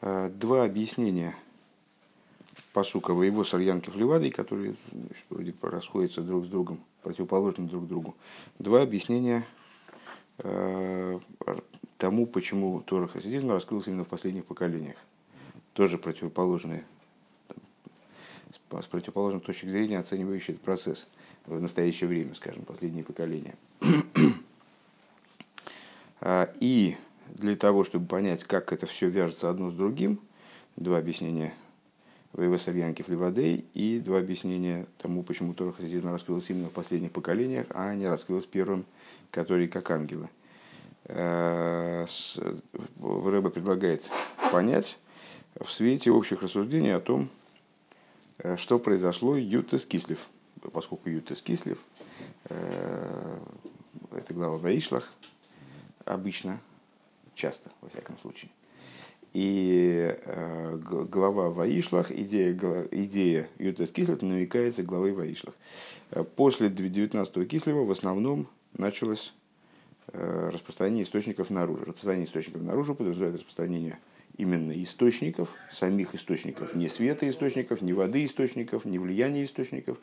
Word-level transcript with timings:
э, 0.00 0.30
два 0.30 0.64
объяснения 0.64 1.34
посука 2.72 3.12
его 3.12 3.44
с 3.44 3.54
Арьянков 3.54 3.96
Левадой, 3.96 4.30
которые 4.30 4.74
значит, 4.92 5.24
вроде 5.30 5.54
расходятся 5.62 6.22
друг 6.22 6.46
с 6.46 6.48
другом, 6.48 6.80
противоположны 7.02 7.66
друг 7.66 7.88
другу. 7.88 8.16
Два 8.58 8.82
объяснения 8.82 9.46
э, 10.38 11.18
тому, 11.96 12.26
почему 12.26 12.80
Тора 12.82 13.08
хасидизма 13.08 13.54
раскрылся 13.54 13.90
именно 13.90 14.04
в 14.04 14.08
последних 14.08 14.44
поколениях. 14.44 14.96
Тоже 15.72 15.98
противоположные, 15.98 16.84
с 18.52 18.86
противоположной 18.86 19.40
точки 19.40 19.66
зрения 19.66 19.98
оценивающий 19.98 20.54
этот 20.54 20.64
процесс 20.64 21.06
в 21.46 21.60
настоящее 21.60 22.08
время, 22.08 22.34
скажем, 22.34 22.64
последние 22.64 23.04
поколения. 23.04 23.56
А, 26.20 26.50
и 26.60 26.96
для 27.34 27.56
того, 27.56 27.84
чтобы 27.84 28.06
понять, 28.06 28.44
как 28.44 28.72
это 28.72 28.86
все 28.86 29.08
вяжется 29.08 29.50
одно 29.50 29.70
с 29.70 29.74
другим, 29.74 30.20
два 30.76 30.98
объяснения 30.98 31.54
Вейва 32.32 32.58
Савьянки 32.58 33.02
Фливадей 33.02 33.64
и 33.74 34.00
два 34.00 34.18
объяснения 34.18 34.86
тому, 34.98 35.22
почему 35.22 35.54
Тора 35.54 35.72
Хасидизма 35.72 36.12
раскрылась 36.12 36.48
именно 36.50 36.68
в 36.68 36.72
последних 36.72 37.12
поколениях, 37.12 37.66
а 37.70 37.94
не 37.94 38.06
раскрылась 38.06 38.46
первым, 38.46 38.84
который 39.30 39.68
как 39.68 39.90
ангелы. 39.90 40.28
Э, 41.04 42.06
Рэба 43.00 43.50
предлагает 43.50 44.08
понять 44.52 44.98
в 45.58 45.70
свете 45.70 46.10
общих 46.10 46.42
рассуждений 46.42 46.94
о 46.94 47.00
том, 47.00 47.30
э, 48.38 48.56
что 48.56 48.78
произошло 48.78 49.36
Ютес 49.36 49.86
Кислев, 49.86 50.28
поскольку 50.72 51.08
Ютес 51.08 51.40
Кислев, 51.40 51.78
э, 52.44 53.38
это 54.12 54.34
глава 54.34 54.58
Ваишлах, 54.58 55.12
обычно, 56.04 56.60
часто, 57.38 57.70
во 57.80 57.88
всяком 57.88 58.18
случае. 58.18 58.50
И 59.32 60.16
э, 60.24 60.76
глава 61.10 61.50
Ваишлах, 61.50 62.10
идея, 62.10 62.52
идея 62.90 63.48
Ютес 63.58 63.90
Кислев 63.90 64.22
намекается 64.22 64.82
главой 64.82 65.12
Ваишлах. 65.12 65.54
После 66.36 66.68
19-го 66.68 67.44
Кислева 67.44 67.84
в 67.84 67.90
основном 67.90 68.48
началось 68.76 69.34
Э, 70.12 70.50
распространение 70.52 71.04
источников 71.04 71.50
наружу. 71.50 71.84
Распространение 71.84 72.26
источников 72.26 72.62
наружу 72.62 72.94
подразумевает 72.94 73.36
распространение 73.36 73.98
именно 74.38 74.72
источников, 74.82 75.50
самих 75.70 76.14
источников, 76.14 76.74
не 76.74 76.88
света 76.88 77.28
источников, 77.28 77.82
не 77.82 77.92
воды 77.92 78.24
источников, 78.24 78.84
не 78.86 78.98
влияния 78.98 79.44
источников, 79.44 79.98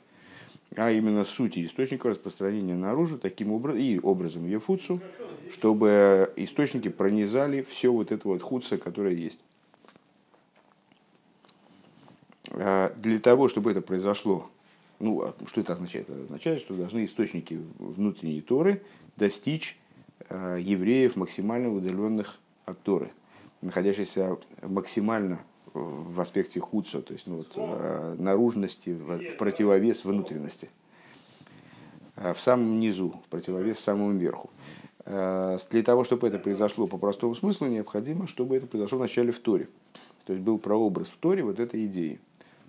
а 0.75 0.91
именно 0.91 1.25
сути 1.25 1.65
источника 1.65 2.09
распространения 2.09 2.75
наружу 2.75 3.17
таким 3.17 3.51
образом 3.51 3.81
и 3.81 3.99
образом 3.99 4.47
ефуцу, 4.47 5.01
чтобы 5.51 6.31
источники 6.35 6.89
пронизали 6.89 7.61
все 7.61 7.91
вот 7.91 8.11
это 8.11 8.27
вот 8.27 8.41
худса, 8.41 8.77
которое 8.77 9.15
есть. 9.15 9.39
А 12.51 12.93
для 12.97 13.19
того, 13.19 13.47
чтобы 13.47 13.71
это 13.71 13.81
произошло, 13.81 14.49
ну, 14.99 15.21
а 15.21 15.35
что 15.45 15.61
это 15.61 15.73
означает? 15.73 16.09
Это 16.09 16.23
означает, 16.23 16.61
что 16.61 16.73
должны 16.73 17.05
источники 17.05 17.59
внутренней 17.79 18.41
Торы 18.41 18.81
достичь 19.17 19.77
Э, 20.29 20.57
евреев, 20.59 21.15
максимально 21.15 21.71
удаленных 21.71 22.39
от 22.65 22.81
Торы, 22.81 23.11
находящихся 23.61 24.37
максимально 24.63 25.39
в 25.75 26.19
аспекте 26.19 26.59
худсо, 26.59 27.01
то 27.01 27.13
есть 27.13 27.27
ну, 27.27 27.37
вот, 27.37 27.51
э, 27.55 28.15
наружности, 28.17 28.89
в 28.89 29.37
противовес 29.37 30.05
внутренности. 30.05 30.69
Э, 32.15 32.33
в 32.33 32.41
самом 32.41 32.79
низу, 32.79 33.21
противовес 33.29 33.79
самому 33.79 34.17
верху. 34.17 34.49
Для 35.05 35.83
того, 35.85 36.03
чтобы 36.03 36.27
это 36.27 36.39
произошло 36.39 36.87
по 36.87 36.97
простому 36.97 37.35
смыслу, 37.35 37.67
необходимо, 37.67 38.25
чтобы 38.25 38.57
это 38.57 38.65
произошло 38.65 38.97
вначале 38.97 39.31
в 39.31 39.37
Торе. 39.37 39.69
То 40.25 40.33
есть 40.33 40.43
был 40.43 40.57
прообраз 40.57 41.09
в 41.09 41.17
Торе 41.17 41.43
вот 41.43 41.59
этой 41.59 41.85
идеи, 41.85 42.19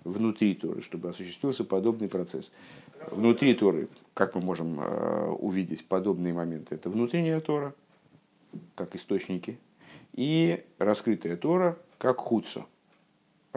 внутри 0.03 0.53
Торы, 0.53 0.83
чтобы 0.83 1.09
осуществился 1.09 1.63
подобный 1.63 2.07
процесс 2.07 2.51
внутри 3.11 3.53
Торы, 3.53 3.89
как 4.13 4.35
мы 4.35 4.41
можем 4.41 4.79
э, 4.79 5.29
увидеть 5.39 5.85
подобные 5.85 6.33
моменты, 6.33 6.75
это 6.75 6.89
внутренняя 6.89 7.39
Тора, 7.39 7.73
как 8.75 8.95
источники, 8.95 9.59
и 10.13 10.63
раскрытая 10.77 11.37
Тора, 11.37 11.77
как 11.97 12.17
худсо. 12.17 12.65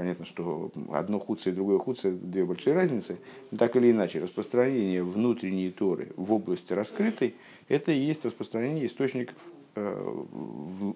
Понятно, 0.00 0.24
что 0.24 0.72
одно 0.92 1.18
худсо 1.18 1.50
и 1.50 1.52
другое 1.52 1.78
худсо– 1.78 2.10
две 2.10 2.46
большие 2.46 2.72
разницы. 2.72 3.18
Но 3.50 3.58
так 3.58 3.76
или 3.76 3.90
иначе, 3.90 4.20
распространение 4.20 5.04
внутренней 5.04 5.70
Торы 5.70 6.08
в 6.16 6.32
области 6.32 6.72
раскрытой– 6.72 7.34
это 7.68 7.92
и 7.92 7.98
есть 7.98 8.24
распространение 8.24 8.86
источников 8.86 9.36
э, 9.74 10.24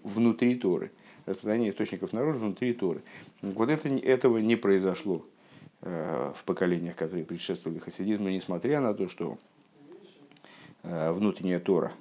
внутри 0.04 0.54
Торы. 0.54 0.90
Распространение 1.26 1.72
источников 1.72 2.14
наружу 2.14 2.38
внутри 2.38 2.72
Торы. 2.72 3.02
Вот 3.42 3.68
это, 3.68 3.90
этого 3.90 4.38
не 4.38 4.56
произошло 4.56 5.26
Э, 5.86 6.32
в 6.34 6.44
поколениях, 6.44 6.96
которые 6.96 7.26
предшествовали 7.26 7.78
хасидизму, 7.78 8.30
несмотря 8.30 8.80
на 8.80 8.94
то, 8.94 9.06
что 9.06 9.36
э, 10.82 11.12
внутренняя 11.12 11.60
Тора, 11.60 11.92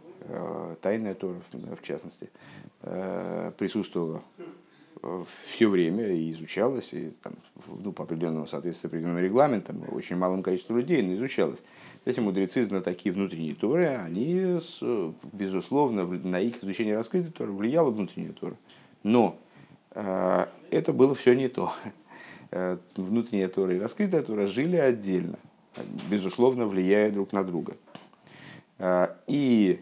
тайная 0.79 1.15
Тора 1.15 1.41
в 1.51 1.83
частности, 1.83 2.29
присутствовала 2.79 4.23
все 5.27 5.67
время 5.67 6.07
и 6.07 6.31
изучалась, 6.31 6.93
и, 6.93 7.11
там, 7.21 7.33
ну, 7.67 7.91
по 7.91 8.03
определенному 8.03 8.47
соответствию 8.47 8.89
определенным 8.89 9.23
регламентам, 9.23 9.83
очень 9.91 10.15
малым 10.15 10.43
количеством 10.43 10.77
людей, 10.77 11.01
но 11.01 11.13
изучалась. 11.15 11.61
Эти 12.05 12.19
мудрецы, 12.19 12.63
знатоки 12.65 13.09
внутренней 13.09 13.53
Торы, 13.53 13.85
они, 13.85 14.59
безусловно, 15.31 16.05
на 16.05 16.39
их 16.39 16.63
изучение 16.63 16.95
раскрытой 16.95 17.31
Торы 17.31 17.51
влияла 17.51 17.91
внутренняя 17.91 18.33
Тора. 18.33 18.55
Но 19.03 19.37
это 19.91 20.93
было 20.93 21.15
все 21.15 21.33
не 21.33 21.49
то. 21.49 21.71
Э, 22.55 22.77
внутренняя 22.95 23.47
Тора 23.47 23.75
и 23.75 23.79
раскрытая 23.79 24.21
Тора 24.21 24.45
жили 24.45 24.75
отдельно, 24.75 25.39
безусловно, 26.07 26.67
влияя 26.67 27.11
друг 27.11 27.33
на 27.33 27.43
друга. 27.43 27.75
Э, 28.77 29.07
и 29.25 29.81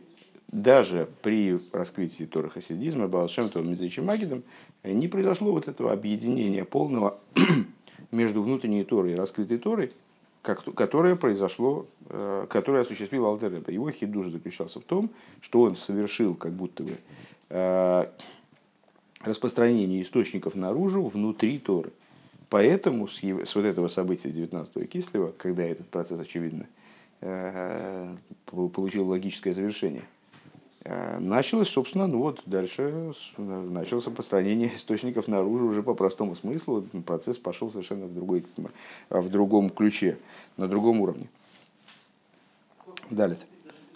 даже 0.51 1.09
при 1.21 1.59
раскрытии 1.71 2.25
Торы 2.25 2.49
хасидизма, 2.49 3.07
Балашемтова, 3.07 3.63
Мизричи 3.63 4.01
Магидом, 4.01 4.43
не 4.83 5.07
произошло 5.07 5.51
вот 5.51 5.67
этого 5.67 5.91
объединения 5.91 6.65
полного 6.65 7.19
между 8.11 8.43
внутренней 8.43 8.83
Торой 8.83 9.13
и 9.13 9.15
раскрытой 9.15 9.57
Торой, 9.57 9.93
которое 10.41 11.15
произошло, 11.15 11.85
э, 12.09 12.47
которое 12.49 12.81
осуществил 12.81 13.25
Алтереба. 13.25 13.71
Его 13.71 13.91
хидуш 13.91 14.27
заключался 14.27 14.79
в 14.79 14.83
том, 14.83 15.09
что 15.39 15.61
он 15.61 15.75
совершил 15.75 16.35
как 16.35 16.51
будто 16.53 16.83
бы 16.83 16.97
распространение 19.23 20.01
источников 20.01 20.55
наружу 20.55 21.03
внутри 21.03 21.59
Торы. 21.59 21.91
Поэтому 22.49 23.07
с, 23.07 23.19
с 23.23 23.55
вот 23.55 23.65
этого 23.65 23.87
события 23.87 24.29
19-го 24.29 24.85
Кислева, 24.85 25.33
когда 25.37 25.63
этот 25.63 25.87
процесс, 25.87 26.19
очевидно, 26.19 26.67
э, 27.21 28.13
получил 28.45 29.07
логическое 29.07 29.53
завершение, 29.53 30.01
э, 30.01 30.20
началось, 30.83 31.69
собственно, 31.69 32.07
ну 32.07 32.19
вот 32.19 32.41
дальше 32.45 33.13
началось 33.37 34.05
построение 34.05 34.71
источников 34.75 35.27
наружу 35.27 35.67
уже 35.67 35.83
по 35.83 35.93
простому 35.93 36.35
смыслу. 36.35 36.87
Процесс 37.05 37.37
пошел 37.37 37.69
совершенно 37.71 38.07
в, 38.07 38.13
другой, 38.13 38.45
в 39.09 39.29
другом 39.29 39.69
ключе, 39.69 40.17
на 40.57 40.67
другом 40.67 41.01
уровне. 41.01 41.29
Далее, 43.09 43.37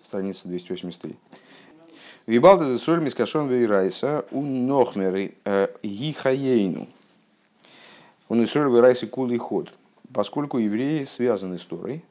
страница 0.06 0.48
283. 0.48 1.16
Вибалда 2.28 2.66
за 2.66 2.80
соль 2.80 3.02
мискашон 3.02 3.50
вейрайса 3.50 4.26
у 4.32 4.42
нохмеры 4.42 5.36
гихаейну. 5.84 6.82
Э, 6.82 6.86
он 8.28 8.42
и 8.42 8.48
Райси 8.80 9.06
Кулый 9.06 9.38
ход, 9.38 9.72
поскольку 10.12 10.58
евреи 10.58 11.04
связаны 11.04 11.60
с 11.60 11.66
Торой, 11.66 12.04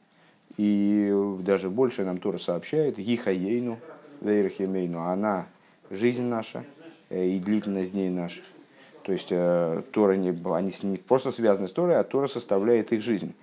и 0.57 1.13
даже 1.41 1.69
больше 1.69 2.05
нам 2.05 2.17
Тора 2.17 2.37
сообщает, 2.37 2.97
Гихаейну, 2.97 3.77
Вейрхемейну, 4.25 5.01
она 5.01 5.47
жизнь 5.89 6.23
наша 6.23 6.65
э, 7.09 7.27
и 7.27 7.39
длительность 7.39 7.91
дней 7.91 8.09
наших. 8.09 8.43
То 9.03 9.11
есть 9.11 9.27
э, 9.29 9.83
Тора 9.91 10.15
не, 10.15 10.29
они 10.53 10.73
не 10.83 10.97
просто 10.97 11.31
связаны 11.31 11.67
с 11.67 11.71
Торой, 11.71 11.97
а 11.97 12.03
Тора 12.03 12.27
составляет 12.27 12.91
их 12.91 13.01
жизнь. 13.01 13.33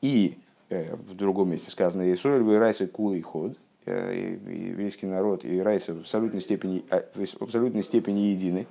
И 0.00 0.38
э, 0.68 0.94
в 0.94 1.14
другом 1.14 1.50
месте 1.50 1.70
сказано, 1.70 2.10
Исраиль 2.12 2.42
вырайся 2.42 2.86
кулый 2.86 3.20
ход, 3.22 3.56
еврейский 3.86 5.06
народ 5.06 5.44
и 5.44 5.58
райса 5.58 5.94
в 5.94 6.00
абсолютной 6.00 6.42
степени, 6.42 6.84
в 6.90 7.42
абсолютной 7.42 7.82
степени 7.82 8.20
едины. 8.20 8.66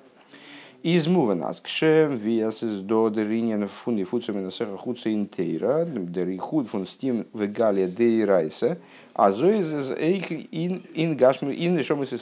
Измуван 0.82 1.44
аскшем 1.44 2.18
виас 2.18 2.64
из 2.64 2.80
до 2.80 3.10
деринен 3.10 3.68
фунди 3.68 4.06
фуцами 4.06 4.50
сеха 4.50 4.78
хуца 4.78 5.14
интейра, 5.14 5.84
дери 5.86 6.38
худ 6.38 6.70
фун 6.70 6.88
стим 6.88 7.28
вегалия 7.34 7.90
дейрайса, 7.90 8.78
а 9.14 9.34
зоиз 9.34 9.74
из 9.74 9.92
эйх 9.92 10.32
ин 10.32 10.84
ин 10.94 11.18
гашму 11.18 11.52
ин 11.52 11.78
решом 11.78 12.04
из 12.04 12.14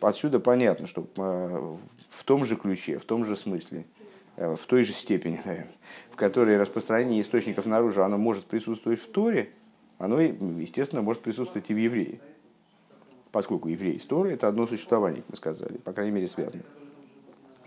Отсюда 0.00 0.40
понятно, 0.40 0.86
что 0.86 1.06
в 1.14 2.24
том 2.24 2.46
же 2.46 2.56
ключе, 2.56 2.98
в 2.98 3.04
том 3.04 3.26
же 3.26 3.36
смысле, 3.36 3.84
в 4.36 4.60
той 4.66 4.84
же 4.84 4.94
степени, 4.94 5.38
наверное, 5.44 5.74
в 6.10 6.16
которой 6.16 6.56
распространение 6.56 7.20
источников 7.20 7.66
наружу, 7.66 8.02
оно 8.02 8.16
может 8.16 8.46
присутствовать 8.46 9.00
в 9.00 9.08
Торе, 9.08 9.50
оно, 9.98 10.20
естественно, 10.20 11.02
может 11.02 11.20
присутствовать 11.20 11.68
и 11.68 11.74
в 11.74 11.78
евреи. 11.78 12.18
Поскольку 13.30 13.68
евреи 13.68 13.96
и 13.96 13.98
Торы– 13.98 14.32
это 14.32 14.48
одно 14.48 14.66
существование, 14.66 15.20
как 15.20 15.30
мы 15.30 15.36
сказали, 15.36 15.76
по 15.76 15.92
крайней 15.92 16.12
мере, 16.12 16.28
связано. 16.28 16.62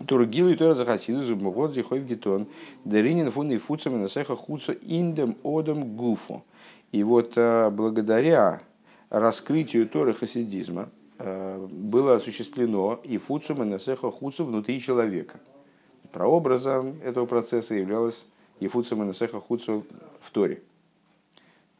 Тургил 0.06 0.48
и 0.48 0.56
Тора 0.56 0.74
захасиду 0.74 1.22
зубмогод 1.22 1.74
зихой 1.74 2.00
гетон. 2.00 2.46
Деринин 2.84 3.30
фун 3.30 3.50
и 3.50 3.58
на 3.88 4.08
сеха 4.08 4.36
хуца 4.36 4.72
индем 4.72 5.36
одам 5.42 5.96
гуфу. 5.96 6.44
И 6.90 7.02
вот 7.02 7.34
благодаря 7.34 8.62
раскрытию 9.10 9.88
Торы 9.88 10.14
хасидизма 10.14 10.88
было 11.18 12.16
осуществлено 12.16 13.00
и 13.04 13.18
фуцум 13.18 13.62
и 13.62 13.66
насеха 13.66 14.10
хуцу 14.10 14.44
внутри 14.44 14.80
человека. 14.80 15.38
Прообразом 16.12 16.96
этого 17.02 17.26
процесса 17.26 17.74
являлось 17.74 18.26
и 18.58 18.68
фуцум 18.68 19.02
и 19.02 19.06
насеха 19.06 19.40
хуцу 19.40 19.86
в 20.20 20.30
Торе. 20.30 20.62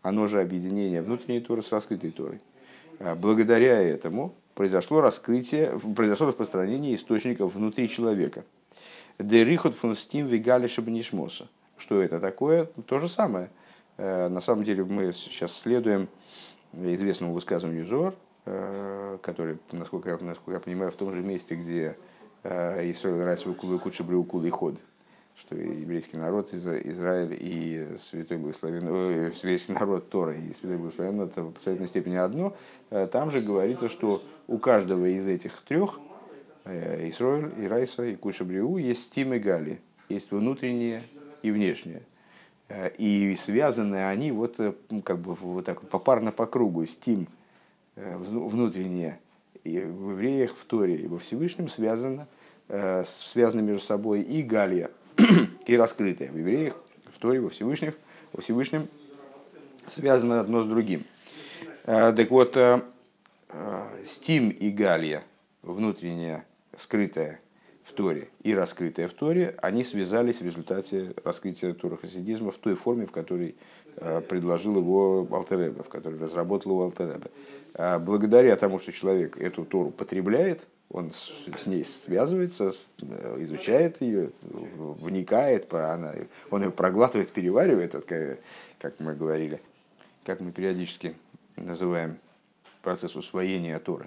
Оно 0.01 0.29
же 0.29 0.41
объединение 0.41 1.03
внутренней 1.03 1.41
Торы 1.41 1.63
с 1.63 1.73
раскрытой 1.73 2.13
Торой. 2.13 2.41
Благодаря 3.17 3.81
этому 3.81 4.35
произошло 4.55 5.01
раскрытие, 5.01 5.79
произошло 5.97 6.29
распространение 6.29 6.95
источников 6.95 7.55
внутри 7.55 7.89
человека. 7.89 8.45
Дерихот 9.19 9.75
фун 9.75 9.97
стим 9.97 10.27
вигали 10.27 10.67
шабнишмоса. 10.67 11.49
Что 11.77 12.01
это 12.01 12.21
такое? 12.21 12.67
То 12.87 12.99
же 12.99 13.09
самое. 13.09 13.51
Э, 13.97 14.29
на 14.29 14.41
самом 14.41 14.65
деле 14.65 14.85
мы 14.85 15.13
сейчас 15.13 15.53
следуем 15.53 16.09
известному 16.73 17.35
высказыванию 17.35 17.87
Зор, 17.87 18.15
э, 18.47 19.19
который, 19.23 19.59
насколько 19.73 20.11
я, 20.11 20.19
насколько 20.19 20.53
я 20.53 20.61
понимаю, 20.61 20.91
в 20.91 20.97
том 20.97 21.15
же 21.15 21.23
месте, 21.23 21.55
где 21.55 21.97
э, 22.43 22.91
Исраиль 22.91 23.23
Райсовый 23.23 23.55
Кулы 23.55 23.79
Куча 23.79 24.03
Брюкул 24.03 24.43
и 24.45 24.51
Ход 24.51 24.77
что 25.37 25.56
еврейский 25.56 26.17
народ, 26.17 26.52
Израиль 26.52 27.37
и 27.38 27.96
святой 27.99 28.38
благословен, 28.38 28.87
э, 28.88 29.32
еврейский 29.43 29.73
народ 29.73 30.08
Тора 30.08 30.34
и 30.34 30.52
святой 30.52 30.76
благословен 30.76 31.20
это 31.23 31.44
в 31.44 31.49
абсолютной 31.49 31.88
степени 31.88 32.17
одно. 32.17 32.55
Э, 32.93 33.08
там 33.11 33.31
же 33.31 33.40
говорится, 33.40 33.88
что 33.88 34.23
у 34.49 34.58
каждого 34.58 35.06
из 35.06 35.26
этих 35.26 35.62
трех, 35.62 35.99
э, 36.64 37.08
Ирайса 37.08 38.05
и 38.05 38.17
Куша 38.17 38.44
Бриу, 38.44 38.76
есть 38.76 39.05
стим 39.05 39.32
и 39.32 39.38
гали, 39.38 39.81
есть 40.11 40.31
внутреннее 40.31 41.02
и 41.43 41.50
внешнее. 41.50 42.02
Э, 42.69 42.90
и 42.99 43.34
связаны 43.37 44.06
они 44.06 44.31
вот 44.31 44.58
как 45.05 45.19
бы 45.19 45.34
вот 45.34 45.64
так 45.64 45.81
попарно 45.88 46.32
по 46.32 46.46
кругу. 46.46 46.84
Стим 46.84 47.26
внутреннее 47.96 49.20
и 49.64 49.79
в 49.79 50.11
евреях, 50.12 50.55
в 50.55 50.64
Торе 50.64 50.96
и 50.96 51.06
во 51.06 51.19
Всевышнем 51.19 51.69
связано, 51.69 52.26
связаны 53.05 53.61
между 53.61 53.84
собой 53.84 54.23
и 54.23 54.43
Галия, 54.43 54.90
и 55.67 55.77
раскрытое 55.77 56.31
в 56.31 56.37
евреях, 56.37 56.77
в 57.13 57.19
Торе, 57.19 57.41
во 57.41 57.51
Всевышних, 57.51 57.95
во 58.33 58.43
Всевышнем 58.43 58.89
связано 59.89 60.41
одно 60.41 60.63
с 60.63 60.67
другим. 60.67 61.05
Э, 61.85 62.13
так 62.13 62.31
вот, 62.31 62.57
э, 62.57 62.81
э, 63.49 63.87
стим 64.05 64.51
и 64.51 64.71
галия, 64.71 65.23
внутренняя, 65.63 66.45
скрытая 66.77 67.41
в 67.85 67.93
Торе 67.93 68.29
и 68.43 68.55
раскрытая 68.55 69.09
в 69.09 69.13
Торе, 69.13 69.55
они 69.61 69.85
связались 69.85 70.41
в 70.41 70.47
результате 70.47 71.15
раскрытия 71.25 71.75
Тора 71.75 71.97
хасидизма 71.97 72.51
в 72.51 72.57
той 72.57 72.75
форме, 72.75 73.07
в 73.07 73.13
которой 73.13 73.57
предложил 74.29 74.77
его 74.77 75.29
Алтеребе, 75.31 75.83
в 75.83 75.89
которой 75.89 76.19
разработал 76.19 76.73
его 76.73 76.85
Алтеребе. 76.85 77.31
Благодаря 78.01 78.57
тому, 78.57 78.79
что 78.79 78.91
человек 78.91 79.37
эту 79.37 79.67
Тору 79.67 79.91
потребляет, 79.91 80.67
он 80.93 81.12
с 81.12 81.67
ней 81.67 81.85
связывается, 81.85 82.75
изучает 83.39 84.00
ее, 84.00 84.31
вникает, 84.43 85.73
она, 85.73 86.15
он 86.50 86.65
ее 86.65 86.71
проглатывает, 86.71 87.31
переваривает, 87.31 87.94
вот 87.94 88.05
как, 88.05 88.39
как 88.79 89.00
мы 89.00 89.15
говорили, 89.15 89.61
как 90.25 90.41
мы 90.41 90.53
периодически 90.53 91.15
называем 91.56 92.19
процесс 92.83 93.17
усвоения 93.17 93.79
Торы, 93.79 94.06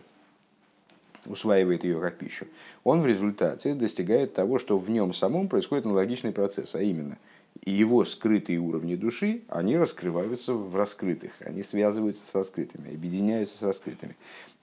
усваивает 1.26 1.84
ее 1.84 2.00
как 2.00 2.18
пищу, 2.18 2.46
он 2.84 3.02
в 3.02 3.08
результате 3.08 3.74
достигает 3.74 4.36
того, 4.36 4.60
что 4.60 4.78
в 4.78 4.88
нем 4.90 5.14
самом 5.16 5.48
происходит 5.48 5.88
аналогичный 5.88 6.32
процесс, 6.32 6.76
а 6.76 6.82
именно 6.84 7.18
его 7.64 8.06
скрытые 8.06 8.60
уровни 8.60 8.96
души, 8.96 9.42
они 9.48 9.78
раскрываются 9.78 10.54
в 10.54 10.76
раскрытых, 10.76 11.32
они 11.40 11.64
связываются 11.64 12.26
с 12.26 12.36
раскрытыми, 12.36 12.94
объединяются 12.94 13.58
с 13.58 13.62
раскрытыми 13.64 14.16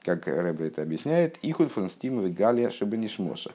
как 0.04 0.26
Рэбе 0.26 0.68
это 0.68 0.82
объясняет, 0.82 1.38
ихуд 1.42 1.70
франстимовый 1.70 2.30
галия 2.30 2.70
шабанишмоса. 2.70 3.52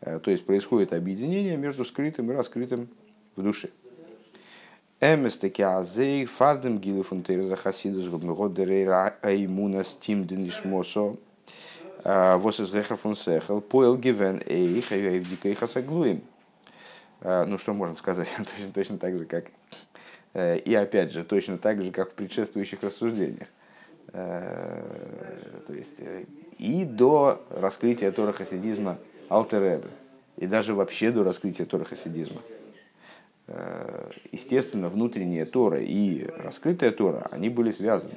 Э, 0.00 0.18
то 0.18 0.30
есть 0.30 0.44
происходит 0.44 0.92
объединение 0.92 1.56
между 1.56 1.84
скрытым 1.84 2.30
и 2.30 2.34
раскрытым 2.34 2.88
в 3.36 3.42
душе. 3.42 3.70
Э, 5.00 5.16
поэл 13.60 13.96
гивен 13.96 14.42
эйх 14.46 14.92
эйвдика 14.92 15.48
их 15.48 15.62
асаглуем. 15.62 16.18
Э, 16.18 16.29
ну, 17.22 17.58
что 17.58 17.72
можно 17.72 17.96
сказать? 17.96 18.28
точно, 18.36 18.72
точно 18.72 18.98
так 18.98 19.18
же, 19.18 19.24
как 19.24 19.46
и 20.34 20.74
опять 20.74 21.12
же, 21.12 21.24
точно 21.24 21.58
так 21.58 21.82
же, 21.82 21.90
как 21.90 22.12
в 22.12 22.14
предшествующих 22.14 22.82
рассуждениях. 22.82 23.48
Э, 24.12 24.82
то 25.66 25.72
есть, 25.72 25.98
э, 25.98 26.24
и 26.58 26.84
до 26.84 27.42
раскрытия 27.50 28.10
Тора 28.10 28.32
хасидизма 28.32 28.98
Алтеребе, 29.28 29.88
и 30.36 30.46
даже 30.46 30.74
вообще 30.74 31.10
до 31.10 31.22
раскрытия 31.22 31.64
Тора 31.64 31.84
хасидизма. 31.84 32.40
Э, 33.46 34.10
естественно, 34.32 34.88
внутренняя 34.88 35.46
Тора 35.46 35.80
и 35.80 36.26
раскрытая 36.38 36.90
Тора, 36.90 37.28
они 37.30 37.48
были 37.48 37.70
связаны. 37.70 38.14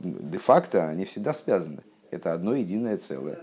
Де-факто 0.00 0.88
они 0.88 1.04
всегда 1.04 1.32
связаны. 1.32 1.82
Это 2.10 2.32
одно 2.32 2.54
единое 2.54 2.96
целое. 2.98 3.38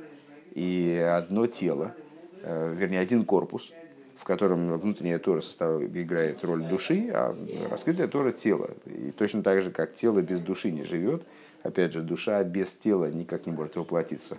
И 0.54 0.96
одно 0.96 1.48
тело, 1.48 1.96
вернее, 2.44 3.00
один 3.00 3.26
корпус, 3.26 3.72
в 4.18 4.24
котором 4.24 4.78
внутренняя 4.80 5.20
Тора 5.20 5.42
играет 5.42 6.44
роль 6.44 6.64
души, 6.64 7.10
а 7.14 7.36
раскрытая 7.70 8.08
Тора– 8.08 8.32
тело. 8.34 8.70
И 8.86 9.12
точно 9.12 9.44
так 9.44 9.62
же, 9.62 9.72
как 9.72 9.96
тело 9.96 10.22
без 10.22 10.40
души 10.40 10.72
не 10.72 10.84
живет– 10.84 11.24
Опять 11.64 11.94
же, 11.94 12.02
душа 12.02 12.44
без 12.44 12.72
тела 12.74 13.10
никак 13.10 13.46
не 13.46 13.54
может 13.54 13.78
воплотиться. 13.78 14.38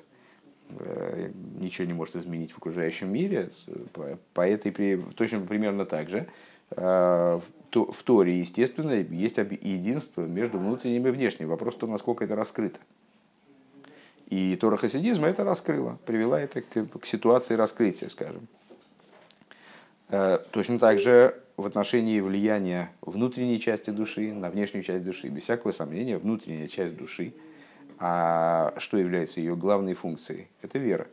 Э, 0.78 1.30
ничего 1.58 1.86
не 1.86 1.94
может 1.94 2.16
изменить 2.16 2.52
в 2.52 2.58
окружающем 2.58 3.10
мире. 3.10 3.48
По 4.34 4.46
этой, 4.46 5.02
точно 5.14 5.40
примерно 5.40 5.86
так 5.86 6.10
же 6.10 6.28
э, 6.70 7.40
в 7.72 8.02
Торе, 8.04 8.38
естественно, 8.38 8.92
есть 8.92 9.38
единство 9.38 10.20
между 10.22 10.58
внутренним 10.58 11.06
и 11.06 11.10
внешним. 11.10 11.48
Вопрос 11.48 11.74
в 11.74 11.78
том, 11.78 11.90
насколько 11.90 12.24
это 12.24 12.36
раскрыто. 12.36 12.78
И 14.28 14.56
Тора 14.56 14.76
хасидизма 14.76 15.28
это 15.28 15.44
раскрыла, 15.44 15.98
привела 16.04 16.40
это 16.40 16.60
к, 16.60 16.86
к 16.98 17.06
ситуации 17.06 17.54
раскрытия, 17.54 18.08
скажем. 18.08 18.48
Э, 20.16 20.38
точно 20.52 20.78
так 20.78 21.00
же 21.00 21.42
в 21.56 21.66
отношении 21.66 22.20
влияния 22.20 22.92
внутренней 23.00 23.60
части 23.60 23.90
души 23.90 24.32
на 24.32 24.48
внешнюю 24.48 24.84
часть 24.84 25.04
души. 25.04 25.28
Без 25.28 25.42
всякого 25.42 25.72
сомнения, 25.72 26.18
внутренняя 26.18 26.68
часть 26.68 26.96
души, 26.96 27.34
а 27.98 28.74
что 28.78 28.96
является 28.96 29.40
ее 29.40 29.56
главной 29.56 29.94
функцией, 29.94 30.48
это 30.62 30.78
вера. 30.78 31.08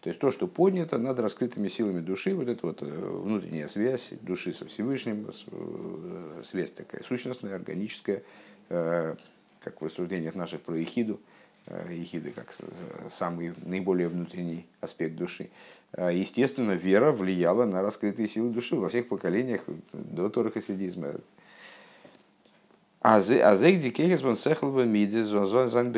То 0.00 0.10
есть 0.10 0.20
то, 0.20 0.30
что 0.30 0.46
поднято 0.46 0.96
над 0.96 1.18
раскрытыми 1.18 1.66
силами 1.66 1.98
души, 1.98 2.36
вот 2.36 2.46
эта 2.46 2.64
вот 2.64 2.82
э, 2.82 2.86
внутренняя 2.86 3.66
связь 3.66 4.12
души 4.20 4.52
со 4.52 4.64
Всевышним, 4.66 5.28
э, 5.50 6.42
связь 6.48 6.70
такая 6.70 7.02
сущностная, 7.02 7.56
органическая, 7.56 8.22
как 8.68 9.80
в 9.80 9.84
рассуждениях 9.84 10.34
наших 10.34 10.60
про 10.60 10.76
Ехиду, 10.76 11.18
Ехиды 11.90 12.32
как 12.32 12.54
самый 13.10 13.52
наиболее 13.64 14.08
внутренний 14.08 14.66
аспект 14.80 15.16
души. 15.16 15.50
А, 15.92 16.10
естественно, 16.10 16.72
вера 16.72 17.12
влияла 17.12 17.64
на 17.64 17.82
раскрытые 17.82 18.28
силы 18.28 18.50
души 18.50 18.76
во 18.76 18.88
всех 18.88 19.08
поколениях 19.08 19.62
до. 19.92 20.30
А 23.00 23.20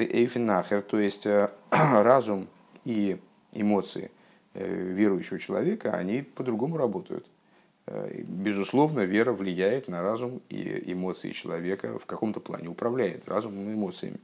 эйфинахер, 0.05 0.83
то 0.83 0.99
есть 0.99 1.27
э, 1.27 1.50
разум 1.71 2.47
и 2.85 3.19
эмоции 3.53 4.11
э, 4.55 4.93
верующего 4.93 5.39
человека, 5.39 5.93
они 5.95 6.23
по-другому 6.23 6.77
работают. 6.77 7.27
Э, 7.87 8.23
безусловно, 8.23 9.00
вера 9.00 9.33
влияет 9.33 9.89
на 9.89 10.03
разум 10.03 10.43
и 10.50 10.93
эмоции 10.93 11.33
человека, 11.33 11.99
в 11.99 12.07
каком-то 12.07 12.39
плане 12.39 12.69
управляет 12.69 13.27
разумом 13.27 13.71
и 13.71 13.75
эмоциями. 13.75 14.19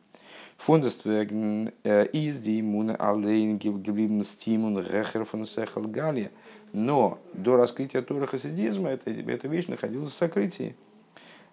Фундествegen 0.58 1.72
из 1.84 2.38
димуна 2.38 2.96
алейн 2.96 3.58
гиблибн 3.58 4.24
стимун 4.24 4.78
рехер 4.78 5.24
фон 5.24 5.46
сехал 5.46 5.82
галия. 5.82 6.30
Но 6.72 7.18
до 7.32 7.56
раскрытия 7.56 8.02
Тора 8.02 8.26
хасидизма 8.26 8.90
эта, 8.90 9.10
эта 9.10 9.48
вещь 9.48 9.66
находилась 9.66 10.12
в 10.12 10.16
сокрытии. 10.16 10.76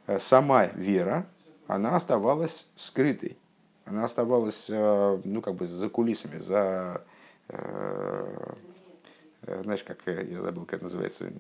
Э, 0.08 0.20
сама 0.20 0.66
вера, 0.66 1.26
она 1.68 1.96
оставалась 1.96 2.68
скрытой. 2.76 3.38
Она 3.86 4.06
оставалась, 4.06 4.68
э, 4.70 5.22
ну, 5.24 5.42
как 5.42 5.56
бы 5.56 5.66
за 5.66 5.90
кулисами, 5.90 6.38
за... 6.38 7.04
Знаешь, 9.46 9.84
как 9.84 10.00
я 10.08 10.42
забыл, 10.42 10.66
как 10.66 10.82
называется, 10.82 11.26
на 11.26 11.32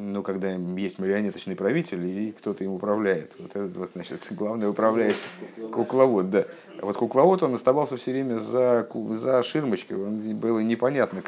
ну, 0.00 0.22
когда 0.22 0.52
есть 0.52 0.98
марионеточный 0.98 1.56
правитель 1.56 2.04
и 2.04 2.32
кто-то 2.32 2.64
им 2.64 2.72
управляет. 2.72 3.34
Вот 3.38 3.50
это, 3.50 3.78
вот, 3.78 3.90
значит, 3.94 4.26
главный 4.30 4.68
управляющий 4.68 5.18
кукловод, 5.72 6.30
да. 6.30 6.46
А 6.80 6.86
вот 6.86 6.96
кукловод, 6.96 7.42
он 7.42 7.54
оставался 7.54 7.96
все 7.96 8.12
время 8.12 8.38
за, 8.38 8.88
за 9.10 9.42
ширмочкой, 9.42 9.96
он 9.98 10.36
было 10.36 10.60
непонятно, 10.60 11.22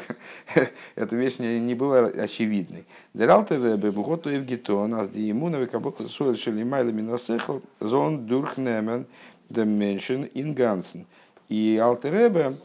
эта 0.95 1.15
вещь 1.15 1.37
не, 1.39 1.59
не 1.59 1.75
была 1.75 1.99
очевидной. 1.99 2.85
Дералтер 3.13 3.77
бебухоту 3.77 4.29
евгито, 4.29 4.85
нас 4.87 5.09
диемуновый 5.09 5.67
кабот 5.67 5.99
суэль 6.09 6.37
шелимайла 6.37 6.89
минасехл, 6.89 7.59
зон 7.79 8.25
дурхнемен, 8.25 9.05
деменшен 9.49 10.29
ингансен. 10.33 11.05
И 11.49 11.77
Алтеребе 11.77 12.57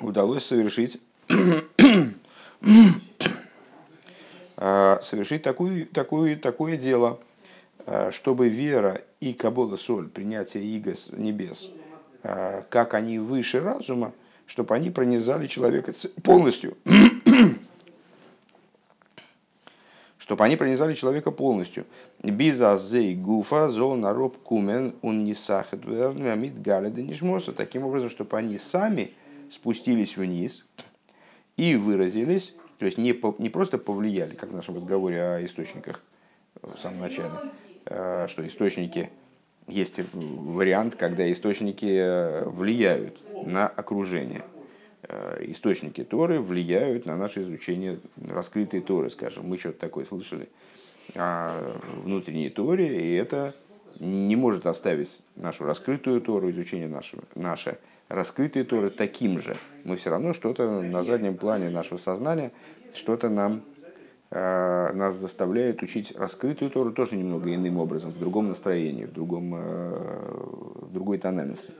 удалось 0.00 0.44
совершить 0.44 1.00
совершить 4.60 5.42
такую, 5.42 5.86
такую, 5.86 6.38
такое 6.38 6.76
дело, 6.76 7.18
чтобы 8.10 8.48
вера 8.48 9.00
и 9.18 9.32
Кабола 9.32 9.76
Соль, 9.76 10.08
принятие 10.08 10.76
Игос 10.76 11.08
небес, 11.12 11.70
как 12.22 12.92
они 12.92 13.18
выше 13.18 13.60
разума, 13.60 14.12
чтобы 14.46 14.74
они 14.74 14.90
пронизали 14.90 15.46
человека 15.46 15.94
полностью. 16.22 16.76
чтобы 20.30 20.44
они 20.44 20.54
пронизали 20.54 20.94
человека 20.94 21.32
полностью. 21.32 21.86
Бизазей 22.22 23.16
гуфа 23.16 23.68
зол 23.68 23.96
нароб 23.96 24.36
кумен 24.44 24.94
он 25.02 25.24
не 25.24 25.34
сахет 25.34 25.84
мид 25.84 26.62
галеда 26.62 27.02
нишмоса. 27.02 27.52
Таким 27.52 27.84
образом, 27.84 28.10
чтобы 28.10 28.38
они 28.38 28.56
сами 28.56 29.12
спустились 29.50 30.16
вниз 30.16 30.64
и 31.56 31.74
выразились, 31.74 32.54
то 32.80 32.86
есть 32.86 32.96
не, 32.96 33.14
не 33.38 33.50
просто 33.50 33.76
повлияли, 33.76 34.34
как 34.34 34.52
в 34.52 34.54
нашем 34.54 34.76
разговоре 34.76 35.22
о 35.22 35.44
источниках 35.44 36.00
в 36.62 36.78
самом 36.78 37.00
начале, 37.00 37.30
а, 37.84 38.26
что 38.26 38.46
источники 38.46 39.10
есть 39.68 40.00
вариант, 40.14 40.96
когда 40.96 41.30
источники 41.30 41.84
э, 41.84 42.48
влияют 42.48 43.20
на 43.46 43.68
окружение. 43.68 44.42
Э, 45.02 45.44
источники 45.46 46.02
Торы 46.04 46.40
влияют 46.40 47.04
на 47.04 47.18
наше 47.18 47.42
изучение 47.42 48.00
раскрытой 48.26 48.80
Торы, 48.80 49.10
скажем. 49.10 49.46
Мы 49.46 49.58
что-то 49.58 49.78
такое 49.78 50.06
слышали 50.06 50.48
о 51.14 51.78
внутренней 52.02 52.48
Торе, 52.48 53.12
и 53.12 53.14
это 53.14 53.54
не 53.98 54.36
может 54.36 54.66
оставить 54.66 55.22
нашу 55.36 55.64
раскрытую 55.64 56.22
Тору, 56.22 56.50
изучение 56.50 56.88
нашего, 56.88 57.22
наше 57.34 57.78
раскрытой 58.10 58.64
Торы 58.64 58.90
таким 58.90 59.38
же. 59.38 59.56
Мы 59.84 59.96
все 59.96 60.10
равно 60.10 60.34
что-то 60.34 60.82
на 60.82 61.04
заднем 61.04 61.36
плане 61.36 61.70
нашего 61.70 61.96
сознания, 61.96 62.50
что-то 62.92 63.28
нам 63.28 63.62
э, 64.30 64.92
нас 64.92 65.14
заставляет 65.14 65.82
учить 65.82 66.12
раскрытую 66.16 66.70
Тору 66.70 66.92
тоже 66.92 67.16
немного 67.16 67.54
иным 67.54 67.78
образом, 67.78 68.10
в 68.10 68.18
другом 68.18 68.48
настроении, 68.48 69.04
в, 69.04 69.12
другом, 69.12 69.54
э, 69.54 70.38
в 70.82 70.92
другой 70.92 71.18
тональности. 71.18 71.72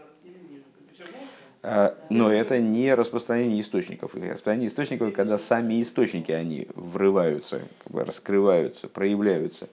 Э, 1.62 1.94
но 2.08 2.32
это 2.32 2.58
не 2.58 2.94
распространение 2.94 3.60
источников. 3.60 4.14
Распространение 4.14 4.68
источников, 4.68 5.12
когда 5.12 5.36
сами 5.36 5.82
источники, 5.82 6.30
они 6.30 6.68
врываются, 6.74 7.60
как 7.82 7.92
бы 7.92 8.04
раскрываются, 8.04 8.86
проявляются 8.88 9.68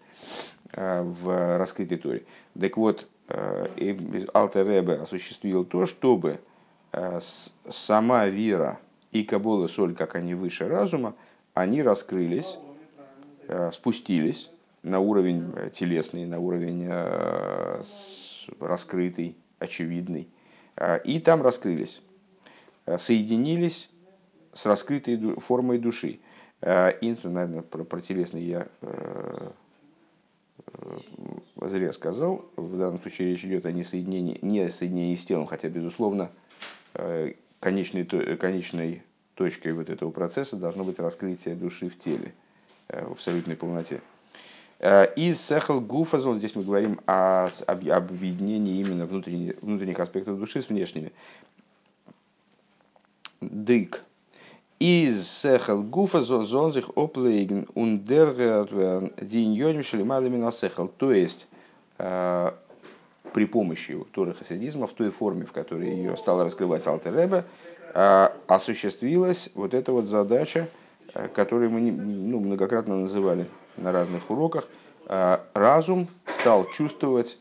э, 0.73 1.03
в 1.03 1.57
раскрытой 1.59 1.97
торе. 1.99 2.23
Так 2.59 2.77
вот, 2.77 3.05
э, 3.29 3.67
Алтеребе 4.33 4.93
осуществил 4.93 5.63
то, 5.63 5.85
чтобы 5.85 6.39
сама 7.69 8.27
вера 8.27 8.79
и 9.11 9.23
Кабола 9.23 9.67
Соль, 9.67 9.95
как 9.95 10.15
они 10.15 10.33
выше 10.33 10.67
разума, 10.67 11.15
они 11.53 11.81
раскрылись, 11.81 12.57
спустились 13.73 14.49
на 14.83 14.99
уровень 14.99 15.53
телесный, 15.73 16.25
на 16.25 16.39
уровень 16.39 16.89
раскрытый, 18.59 19.35
очевидный 19.59 20.27
и 21.03 21.19
там 21.19 21.41
раскрылись, 21.41 22.01
соединились 22.99 23.89
с 24.53 24.65
раскрытой 24.65 25.17
формой 25.39 25.77
души. 25.77 26.19
И, 26.61 27.15
наверное, 27.23 27.61
про, 27.61 28.01
телесный 28.01 28.43
я 28.43 28.67
э, 28.81 29.51
э, 30.73 30.97
зря 31.61 31.93
сказал. 31.93 32.45
В 32.55 32.77
данном 32.77 32.99
случае 32.99 33.29
речь 33.29 33.45
идет 33.45 33.67
о 33.67 33.71
несоединении, 33.71 34.39
не 34.41 34.67
соединении 34.71 35.15
с 35.15 35.25
телом, 35.25 35.45
хотя, 35.45 35.69
безусловно, 35.69 36.23
э, 36.23 36.46
конечной, 37.59 38.05
конечной 38.05 39.03
точкой 39.35 39.73
вот 39.73 39.89
этого 39.89 40.11
процесса 40.11 40.55
должно 40.55 40.83
быть 40.83 40.99
раскрытие 40.99 41.55
души 41.55 41.89
в 41.89 41.97
теле 41.97 42.33
в 42.89 43.11
абсолютной 43.11 43.55
полноте. 43.55 44.01
Э, 44.79 45.11
из 45.15 45.41
Сехал 45.41 45.81
Гуфазон, 45.81 46.37
здесь 46.37 46.55
мы 46.55 46.63
говорим 46.63 46.99
о, 47.07 47.49
об, 47.65 47.89
объединении 47.89 48.79
именно 48.79 49.05
внутренних, 49.05 49.55
внутренних 49.61 49.99
аспектов 49.99 50.37
души 50.37 50.61
с 50.61 50.69
внешними. 50.69 51.11
Дык. 53.41 54.03
Из 54.79 55.27
Сехал 55.27 55.81
Гуфазон 55.81 56.45
зонзих 56.45 56.89
оплейген 56.95 57.67
ундергерверн 57.73 59.13
диньоним 59.19 59.83
шелимадами 59.83 60.37
на 60.37 60.51
Сехал. 60.51 60.87
То 60.87 61.11
есть, 61.11 61.47
э, 61.97 62.51
при 63.37 63.45
помощи 63.45 63.95
Торы 64.13 64.33
хасидизма, 64.33 64.87
в 64.87 64.93
той 64.93 65.11
форме, 65.11 65.45
в 65.45 65.51
которой 65.51 65.87
ее 65.89 66.17
стала 66.17 66.43
раскрывать 66.43 66.87
Алтереба, 66.87 67.45
э, 67.93 68.29
осуществилась 68.47 69.51
вот 69.53 69.75
эта 69.75 69.91
вот 69.91 70.07
задача, 70.07 70.67
которую 71.35 71.69
мы 71.69 71.91
ну, 71.91 72.39
многократно 72.39 72.95
называли 72.95 73.45
на 73.75 73.91
разных 73.91 74.31
уроках, 74.31 74.67
э, 75.05 75.37
разум 75.53 76.07
стал 76.39 76.67
чувствовать 76.67 77.37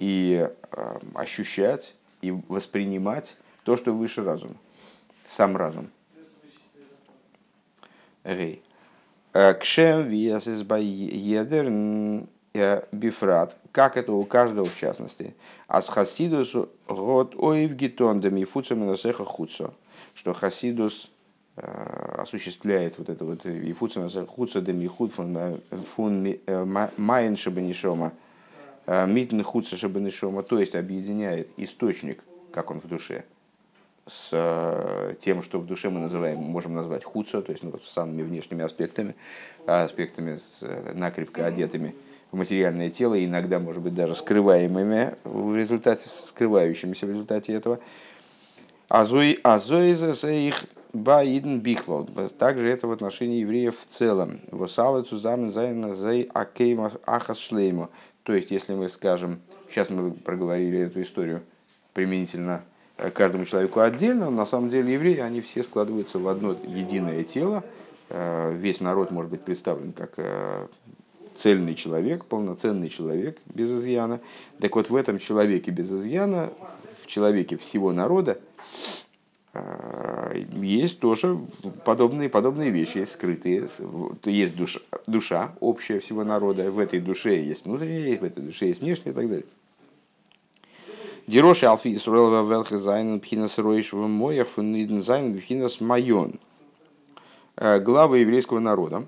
и 0.00 0.46
э, 0.70 0.98
ощущать 1.14 1.94
и 2.20 2.30
воспринимать 2.48 3.38
то, 3.64 3.78
что 3.78 3.94
выше 3.94 4.22
разума, 4.22 4.56
сам 5.26 5.56
разум. 5.56 5.88
Э, 8.22 9.54
кшем 9.54 10.08
виасис 10.08 10.60
едер 10.60 12.28
бифрат, 12.92 13.56
как 13.72 13.96
это 13.96 14.12
у 14.12 14.24
каждого 14.24 14.66
в 14.66 14.76
частности. 14.76 15.34
Ас 15.66 15.88
хасидус 15.88 16.54
год 16.88 17.34
оив 17.36 17.74
гитондам 17.74 18.36
и 18.36 18.44
фуцаминасеха 18.44 19.24
хуцо, 19.24 19.74
что 20.14 20.32
хасидус 20.34 21.10
Э, 21.60 22.14
осуществляет 22.18 22.98
вот 22.98 23.08
это 23.08 23.24
вот 23.24 23.44
Ифуцина 23.44 24.08
Хуца 24.26 24.60
де 24.60 24.72
Михуд 24.72 25.12
фун 25.12 26.26
э, 26.46 26.88
Майен 26.96 27.36
Шабанишома, 27.36 28.12
э, 28.86 29.06
Митн 29.06 29.42
Хуца 29.42 29.76
Шабанишома, 29.76 30.44
то 30.44 30.60
есть 30.60 30.76
объединяет 30.76 31.48
источник, 31.56 32.22
как 32.52 32.70
он 32.70 32.80
в 32.80 32.86
душе, 32.86 33.24
с 34.06 35.16
тем, 35.20 35.42
что 35.42 35.58
в 35.58 35.66
душе 35.66 35.90
мы 35.90 35.98
называем, 35.98 36.38
можем 36.38 36.74
назвать 36.74 37.02
хуца, 37.02 37.42
то 37.42 37.50
есть 37.50 37.64
ну, 37.64 37.72
с 37.84 37.90
самыми 37.90 38.22
внешними 38.22 38.64
аспектами, 38.64 39.16
аспектами 39.66 40.38
накрепко 40.94 41.44
одетыми 41.44 41.94
материальное 42.32 42.90
тело, 42.90 43.22
иногда, 43.22 43.58
может 43.58 43.82
быть, 43.82 43.94
даже 43.94 44.14
скрываемыми 44.14 45.14
в 45.24 45.56
результате, 45.56 46.08
скрывающимися 46.08 47.06
в 47.06 47.10
результате 47.10 47.52
этого. 47.52 47.78
אַזוי, 48.88 49.38
אַזוי 49.42 49.92
איז 50.48 50.64
ביי 50.92 51.20
אידן 51.20 51.58
בכלל. 51.58 52.06
Также 52.38 52.68
это 52.68 52.86
в 52.86 52.92
отношении 52.92 53.40
евреев 53.40 53.78
в 53.78 53.86
целом. 53.86 54.40
וואָס 54.50 54.79
אַלע 54.79 55.02
צוזאַמען 55.02 55.52
זיינען 55.52 55.94
זיי 55.94 56.28
אַ 56.32 56.52
קומה 56.52 56.92
אחת 57.04 57.38
שלימה. 57.38 57.90
То 58.22 58.32
есть, 58.32 58.50
если 58.50 58.74
мы 58.74 58.88
скажем, 58.88 59.40
сейчас 59.70 59.90
мы 59.90 60.12
проговорили 60.12 60.80
эту 60.80 61.02
историю 61.02 61.42
применительно 61.92 62.62
э, 62.96 63.10
каждому 63.10 63.44
человеку 63.44 63.80
отдельно, 63.80 64.30
на 64.30 64.46
самом 64.46 64.70
деле 64.70 64.94
евреи, 64.94 65.18
они 65.18 65.40
все 65.40 65.62
складываются 65.62 66.18
в 66.18 66.28
одно 66.28 66.56
единое 66.64 67.24
тело. 67.24 67.64
Э, 68.08 68.52
весь 68.54 68.80
народ 68.80 69.10
может 69.10 69.30
быть 69.30 69.42
представлен 69.42 69.92
как 69.92 70.12
э, 70.16 70.66
цельный 71.38 71.74
человек, 71.74 72.24
полноценный 72.24 72.88
человек 72.88 73.38
без 73.46 73.70
изъяна. 73.70 74.20
Так 74.60 74.76
вот, 74.76 74.90
в 74.90 74.96
этом 74.96 75.18
человеке 75.18 75.70
без 75.70 75.90
изъяна, 75.90 76.52
в 77.02 77.06
человеке 77.06 77.56
всего 77.56 77.92
народа, 77.92 78.38
а, 79.54 80.34
есть 80.34 81.00
тоже 81.00 81.38
подобные, 81.84 82.28
подобные 82.28 82.70
вещи, 82.70 82.98
есть 82.98 83.12
скрытые. 83.12 83.68
Есть 84.24 84.56
душа, 84.56 84.80
душа 85.06 85.52
общая 85.60 86.00
всего 86.00 86.24
народа, 86.24 86.70
в 86.70 86.78
этой 86.78 87.00
душе 87.00 87.42
есть 87.42 87.64
внутренняя, 87.64 88.18
в 88.18 88.24
этой 88.24 88.42
душе 88.42 88.66
есть 88.66 88.82
внешняя 88.82 89.12
и 89.12 89.14
так 89.14 89.28
далее. 89.28 89.46
די 91.26 91.37
ראשי 91.37 91.66
אלפי 91.66 91.94
ישראל 91.94 92.46
וועלכע 92.48 92.78
זיינען 92.78 93.20
בחינת 93.20 93.58
ראש 93.58 93.92
ומוח 93.92 94.48
פון 94.48 94.71
אידן 94.71 95.02
זיינען 95.02 95.38
בחינת 95.38 95.80
מעין. 95.80 96.34
А, 97.56 97.78
главы 97.78 98.18
еврейского 98.18 98.60
народа, 98.60 99.06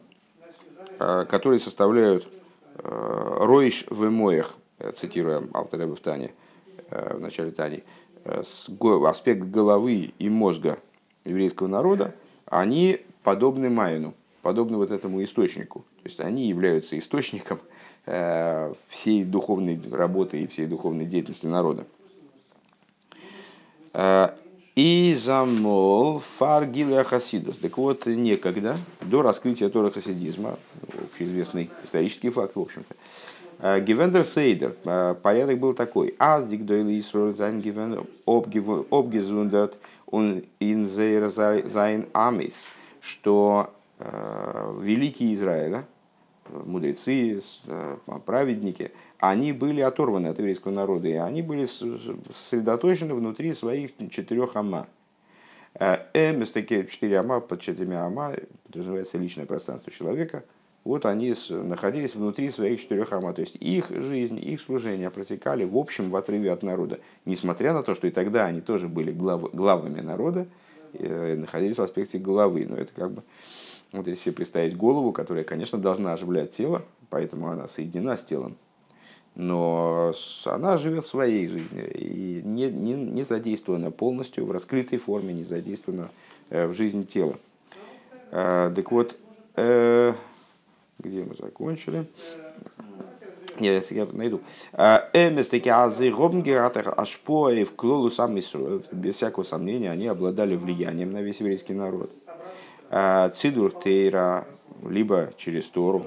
которые 1.00 1.60
составляют 1.60 2.30
роиш 2.76 3.86
в 3.88 4.10
моях, 4.10 4.54
цитируя 4.96 5.42
Алтареба 5.54 5.96
в 5.96 6.00
Тане, 6.00 6.32
в 6.90 7.18
начале 7.18 7.50
Тани, 7.50 7.82
аспект 8.24 9.42
головы 9.42 10.12
и 10.18 10.28
мозга 10.28 10.78
еврейского 11.24 11.68
народа, 11.68 12.14
они 12.46 13.00
подобны 13.22 13.70
Майну. 13.70 14.14
подобны 14.42 14.76
вот 14.76 14.90
этому 14.90 15.22
источнику. 15.22 15.80
То 16.02 16.08
есть 16.08 16.20
они 16.20 16.46
являются 16.46 16.98
источником 16.98 17.60
всей 18.88 19.24
духовной 19.24 19.80
работы 19.90 20.42
и 20.42 20.46
всей 20.46 20.66
духовной 20.66 21.06
деятельности 21.06 21.46
народа. 21.46 21.86
איז 24.80 25.14
אַמאָל 25.14 26.20
פאַר 26.38 26.68
גילוי 26.68 27.04
החסידות. 27.04 27.58
Так 27.58 27.76
вот, 27.76 28.06
некогда, 28.06 28.78
до 29.02 29.20
раскрытия 29.20 29.68
Тора 29.68 29.90
хасидизма, 29.90 30.58
общеизвестный 31.04 31.68
исторический 31.84 32.30
факт, 32.30 32.56
в 32.56 32.60
общем-то, 32.62 32.94
э, 33.58 33.80
געווען 33.82 34.10
דער 34.10 34.24
סדר, 34.24 34.74
э, 34.86 35.14
порядок 35.22 35.58
был 35.58 35.74
такой. 35.74 36.14
אַז 36.18 36.46
די 36.46 36.64
גדולי 36.64 36.88
ישראל 36.98 37.34
זיינען 37.34 37.60
געווען 37.60 38.06
אָפּגעזונדערט 38.24 39.76
און 40.06 40.44
אין 40.60 40.86
זייערע 40.86 42.06
אמות, 42.14 42.64
что 43.02 43.74
э, 43.98 44.78
великие 44.80 45.34
Израиля, 45.34 45.84
мудрецы, 46.48 47.38
праведники, 48.24 48.92
они 49.20 49.52
были 49.52 49.82
оторваны 49.82 50.28
от 50.28 50.38
еврейского 50.38 50.72
народа, 50.72 51.08
и 51.08 51.12
они 51.12 51.42
были 51.42 51.66
сосредоточены 51.66 53.14
внутри 53.14 53.52
своих 53.52 53.90
четырех 54.10 54.56
ама. 54.56 54.86
Эм, 55.74 56.44
такие 56.46 56.86
четыре 56.86 57.18
ама, 57.18 57.40
под 57.40 57.60
четырьмя 57.60 58.06
ама 58.06 58.32
подразумевается 58.64 59.18
личное 59.18 59.44
пространство 59.44 59.92
человека. 59.92 60.42
Вот 60.84 61.04
они 61.04 61.34
находились 61.50 62.14
внутри 62.14 62.50
своих 62.50 62.80
четырех 62.80 63.12
ама. 63.12 63.34
То 63.34 63.42
есть 63.42 63.56
их 63.56 63.90
жизнь, 63.90 64.38
их 64.42 64.58
служение 64.58 65.10
протекали 65.10 65.64
в 65.64 65.76
общем 65.76 66.08
в 66.08 66.16
отрыве 66.16 66.50
от 66.50 66.62
народа. 66.62 66.98
Несмотря 67.26 67.74
на 67.74 67.82
то, 67.82 67.94
что 67.94 68.06
и 68.06 68.10
тогда 68.10 68.46
они 68.46 68.62
тоже 68.62 68.88
были 68.88 69.12
глав, 69.12 69.52
главами 69.52 70.00
народа, 70.00 70.46
э, 70.94 71.36
находились 71.36 71.76
в 71.76 71.82
аспекте 71.82 72.18
головы. 72.18 72.64
Но 72.66 72.76
это 72.76 72.92
как 72.94 73.12
бы, 73.12 73.22
вот 73.92 74.06
если 74.06 74.30
представить 74.30 74.78
голову, 74.78 75.12
которая, 75.12 75.44
конечно, 75.44 75.76
должна 75.78 76.14
оживлять 76.14 76.52
тело, 76.52 76.82
поэтому 77.10 77.48
она 77.48 77.68
соединена 77.68 78.16
с 78.16 78.24
телом, 78.24 78.56
но 79.36 80.12
она 80.44 80.76
живет 80.76 81.06
своей 81.06 81.46
жизнью 81.46 81.90
и 81.92 82.42
не, 82.44 82.66
не, 82.66 82.94
не 82.94 83.22
задействована 83.22 83.90
полностью 83.90 84.44
в 84.44 84.50
раскрытой 84.50 84.98
форме, 84.98 85.32
не 85.32 85.44
задействована 85.44 86.10
э, 86.50 86.66
в 86.66 86.74
жизни 86.74 87.04
тела. 87.04 87.36
Э, 88.32 88.72
так 88.74 88.90
вот, 88.90 89.16
э, 89.56 90.12
где 90.98 91.24
мы 91.24 91.36
закончили? 91.36 92.06
Я, 93.58 93.82
я 93.90 94.06
найду. 94.12 94.40
Эмес 94.72 95.48
таки 95.48 95.68
азы 95.68 96.10
робнгератер 96.10 96.94
ашпои 96.96 97.64
в 97.64 97.74
клолу 97.74 98.10
сам 98.10 98.36
без 98.36 99.14
всякого 99.14 99.44
сомнения, 99.44 99.90
они 99.90 100.06
обладали 100.06 100.56
влиянием 100.56 101.12
на 101.12 101.20
весь 101.20 101.40
еврейский 101.40 101.74
народ. 101.74 102.10
Цидур 103.36 103.72
Тейра, 103.72 104.46
либо 104.88 105.30
через 105.36 105.66
Тору, 105.66 106.06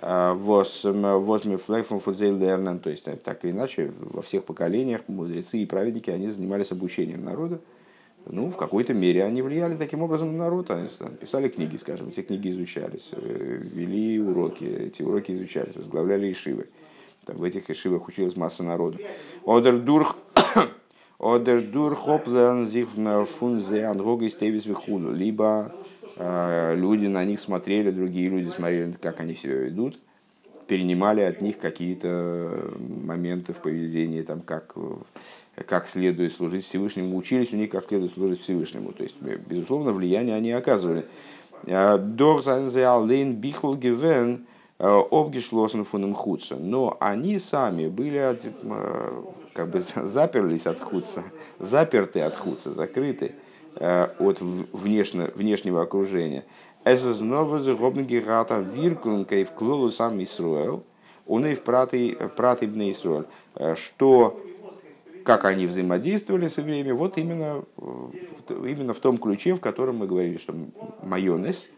возьми 0.00 1.56
флэфом 1.56 2.00
фудзейлернен, 2.00 2.78
то 2.78 2.90
есть 2.90 3.04
так 3.22 3.44
или 3.44 3.52
иначе 3.52 3.92
во 4.00 4.22
всех 4.22 4.44
поколениях 4.44 5.02
мудрецы 5.08 5.58
и 5.58 5.66
праведники 5.66 6.10
они 6.10 6.28
занимались 6.28 6.72
обучением 6.72 7.24
народа. 7.24 7.60
Ну, 8.26 8.50
в 8.50 8.56
какой-то 8.56 8.92
мере 8.92 9.24
они 9.24 9.40
влияли 9.42 9.76
таким 9.76 10.02
образом 10.02 10.32
на 10.32 10.44
народ, 10.44 10.70
они 10.70 10.88
писали 11.20 11.48
книги, 11.48 11.76
скажем, 11.76 12.08
эти 12.08 12.20
книги 12.20 12.50
изучались, 12.50 13.10
э, 13.12 13.60
вели 13.62 14.20
уроки, 14.20 14.64
эти 14.64 15.02
уроки 15.02 15.32
изучались, 15.32 15.74
возглавляли 15.74 16.30
ишивы. 16.30 16.66
Там, 17.24 17.36
в 17.36 17.44
этих 17.44 17.70
ишивах 17.70 18.08
училась 18.08 18.36
масса 18.36 18.62
народу. 18.62 18.98
Одер 19.46 19.78
дурх 19.80 20.16
Одер 21.20 21.60
дурх 21.60 21.98
хоплен 21.98 22.66
зих 22.66 22.88
фунзе 23.28 23.84
ангогис 23.84 24.34
тевис 24.34 24.64
вихуду. 24.64 25.12
Либо 25.12 25.70
люди 26.20 27.06
на 27.06 27.24
них 27.24 27.40
смотрели, 27.40 27.90
другие 27.90 28.28
люди 28.28 28.48
смотрели, 28.50 28.92
как 29.00 29.20
они 29.20 29.34
себя 29.34 29.54
ведут, 29.54 29.98
перенимали 30.70 31.22
от 31.22 31.40
них 31.40 31.58
какие-то 31.58 32.72
моменты 32.78 33.52
в 33.52 33.58
поведении, 33.58 34.22
там, 34.22 34.40
как, 34.40 34.74
как 35.66 35.88
следует 35.88 36.32
служить 36.32 36.64
Всевышнему, 36.64 37.16
учились 37.16 37.52
у 37.52 37.56
них, 37.56 37.70
как 37.70 37.86
следует 37.86 38.12
служить 38.14 38.42
Всевышнему. 38.42 38.92
То 38.92 39.02
есть, 39.02 39.16
безусловно, 39.20 39.92
влияние 39.92 40.36
они 40.36 40.52
оказывали. 40.52 41.06
Э, 41.66 41.98
э, 44.78 44.96
Но 46.60 46.96
они 47.00 47.38
сами 47.38 47.88
были 47.88 48.38
как 49.54 49.70
бы 49.70 49.80
заперлись 49.80 50.66
от 50.66 50.80
худса, 50.80 51.24
заперты 51.58 52.20
от 52.20 52.36
худса, 52.36 52.70
закрыты 52.72 53.32
Э, 53.32 53.39
от 53.76 54.40
внешне, 54.40 55.30
внешнего 55.34 55.82
окружения. 55.82 56.44
Это 56.84 57.14
снова 57.14 57.60
загробнигерата 57.60 58.60
виркунка 58.60 59.36
и 59.36 59.44
вклолу 59.44 59.90
сам 59.90 60.22
Исруэл, 60.22 60.82
он 61.26 61.46
и 61.46 61.54
в 61.54 61.60
пратыбный 61.62 62.90
Исруэль, 62.90 63.26
э, 63.54 63.76
что 63.76 64.40
как 65.24 65.44
они 65.44 65.66
взаимодействовали 65.66 66.48
со 66.48 66.62
временем, 66.62 66.96
вот 66.96 67.18
именно, 67.18 67.62
э, 67.76 68.08
именно 68.48 68.94
в 68.94 68.98
том 68.98 69.18
ключе, 69.18 69.54
в 69.54 69.60
котором 69.60 69.98
мы 69.98 70.06
говорили, 70.06 70.38
что 70.38 70.54
майонез, 71.04 71.68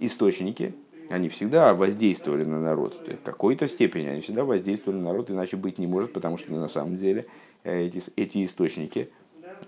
источники, 0.00 0.74
они 1.10 1.28
всегда 1.28 1.74
воздействовали 1.74 2.44
на 2.44 2.58
народ. 2.58 2.98
То 3.04 3.10
есть 3.10 3.22
в 3.22 3.24
какой-то 3.24 3.68
степени 3.68 4.06
они 4.06 4.20
всегда 4.22 4.44
воздействовали 4.44 4.98
на 4.98 5.04
народ, 5.04 5.30
иначе 5.30 5.56
быть 5.56 5.78
не 5.78 5.86
может, 5.86 6.12
потому 6.12 6.38
что 6.38 6.50
на 6.52 6.68
самом 6.68 6.96
деле 6.96 7.26
эти, 7.62 8.02
эти 8.16 8.44
источники 8.44 9.10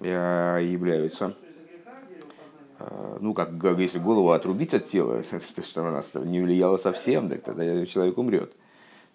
являются 0.04 1.34
Э, 2.78 3.18
ну, 3.20 3.34
как 3.34 3.50
если 3.78 3.98
голову 3.98 4.30
отрубить 4.30 4.74
от 4.74 4.86
тела, 4.86 5.22
что 5.64 5.86
она 5.86 6.02
не 6.24 6.40
влияла 6.40 6.76
совсем, 6.76 7.28
так 7.28 7.42
тогда 7.42 7.86
человек 7.86 8.18
умрет. 8.18 8.52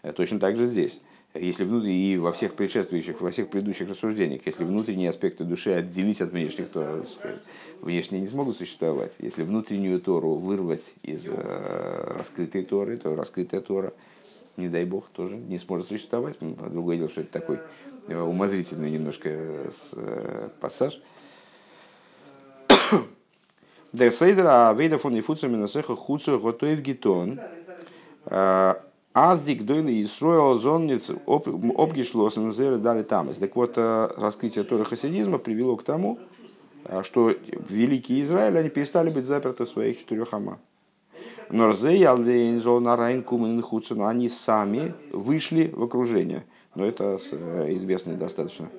Э, 0.01 0.11
точно 0.13 0.39
так 0.39 0.57
же 0.57 0.65
здесь. 0.65 1.01
Если 1.35 1.63
внутри, 1.63 1.93
и 1.93 2.17
во 2.17 2.31
всех 2.31 2.55
предшествующих, 2.55 3.21
во 3.21 3.29
всех 3.29 3.49
предыдущих 3.49 3.87
рассуждениях, 3.87 4.41
если 4.47 4.63
внутренние 4.63 5.09
аспекты 5.09 5.43
души 5.43 5.71
отделить 5.71 6.21
от 6.21 6.31
внешних, 6.31 6.69
то 6.69 7.05
внешние 7.81 8.21
не 8.21 8.27
смогут 8.27 8.57
существовать. 8.57 9.13
Если 9.19 9.43
внутреннюю 9.43 10.01
Тору 10.01 10.35
вырвать 10.35 10.95
из 11.03 11.27
э, 11.27 12.13
раскрытой 12.17 12.63
Торы, 12.63 12.97
то 12.97 13.15
раскрытая 13.15 13.61
Тора, 13.61 13.93
не 14.57 14.69
дай 14.69 14.85
бог, 14.85 15.07
тоже 15.09 15.37
не 15.37 15.59
сможет 15.59 15.87
существовать. 15.87 16.37
Другое 16.39 16.97
дело, 16.97 17.09
что 17.09 17.21
это 17.21 17.31
такой 17.31 17.59
умозрительный 18.13 18.91
немножко 18.91 19.71
пассаж. 20.59 21.01
Der 23.93 24.11
Сейдер 24.11 24.47
Авейда 24.47 24.97
фон 24.97 25.19
Ифуца 25.19 25.47
Минасеха 25.47 25.95
Хуцу 25.95 26.39
Готоев 26.39 26.81
Гитон. 26.81 27.39
Аздик 29.13 29.65
Дойли 29.65 30.03
Исроил 30.03 30.59
Зонниц 30.59 31.09
обгишлосен 31.25 32.53
зеры 32.53 32.77
дали 32.77 33.01
тамас. 33.03 33.37
Так 33.37 33.55
вот, 33.55 33.77
раскрытие 33.77 34.63
Тора 34.63 34.83
хасидизма 34.83 35.39
привело 35.39 35.75
к 35.75 35.83
тому, 35.83 36.19
что 37.01 37.33
великий 37.69 38.21
Израиль, 38.21 38.57
они 38.57 38.69
перестали 38.69 39.09
быть 39.09 39.25
заперты 39.25 39.65
в 39.65 39.69
своих 39.69 39.99
четырех 39.99 40.33
ама. 40.33 40.59
Но 41.49 41.73
они 44.07 44.29
сами 44.29 44.93
вышли 45.11 45.73
в 45.75 45.83
окружение. 45.83 46.43
Но 46.79 46.85
это 46.85 47.17
известный 47.17 48.15
достаточно 48.15 48.69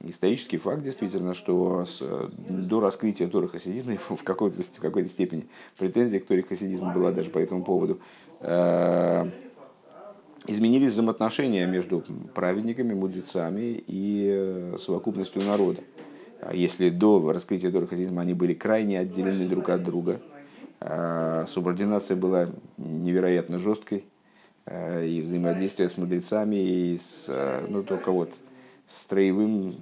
исторический 0.00 0.56
факт 0.56 0.82
действительно, 0.82 1.34
что 1.34 1.84
с, 1.84 2.02
до 2.48 2.80
раскрытия 2.80 3.28
Торы 3.28 3.48
хасидизма 3.48 3.98
в 4.08 4.24
какой-то, 4.24 4.62
в 4.62 4.80
какой-то 4.80 5.10
степени 5.10 5.46
претензия 5.78 6.20
к 6.20 6.26
Торе 6.26 6.42
хасидизму 6.42 6.92
была 6.94 7.12
даже 7.12 7.28
по 7.28 7.38
этому 7.38 7.62
поводу. 7.62 8.00
Э, 8.40 9.26
изменились 10.46 10.92
взаимоотношения 10.92 11.66
между 11.66 12.02
праведниками, 12.34 12.94
мудрецами 12.94 13.84
и 13.86 14.26
э, 14.30 14.76
совокупностью 14.78 15.42
народа. 15.42 15.82
А 16.40 16.54
если 16.54 16.88
до 16.88 17.30
раскрытия 17.30 17.70
Торы 17.70 17.86
хасидизма 17.86 18.22
они 18.22 18.32
были 18.32 18.54
крайне 18.54 18.98
отделены 18.98 19.46
друг 19.46 19.68
от 19.68 19.84
друга, 19.84 20.22
э, 20.80 21.44
субординация 21.46 22.16
была 22.16 22.48
невероятно 22.78 23.58
жесткой, 23.58 24.06
и 24.70 25.22
взаимодействие 25.22 25.88
с 25.88 25.96
мудрецами, 25.96 26.56
и 26.56 26.96
с, 26.96 27.26
ну, 27.68 27.82
только 27.82 28.10
вот 28.12 28.30
строевым 28.88 29.74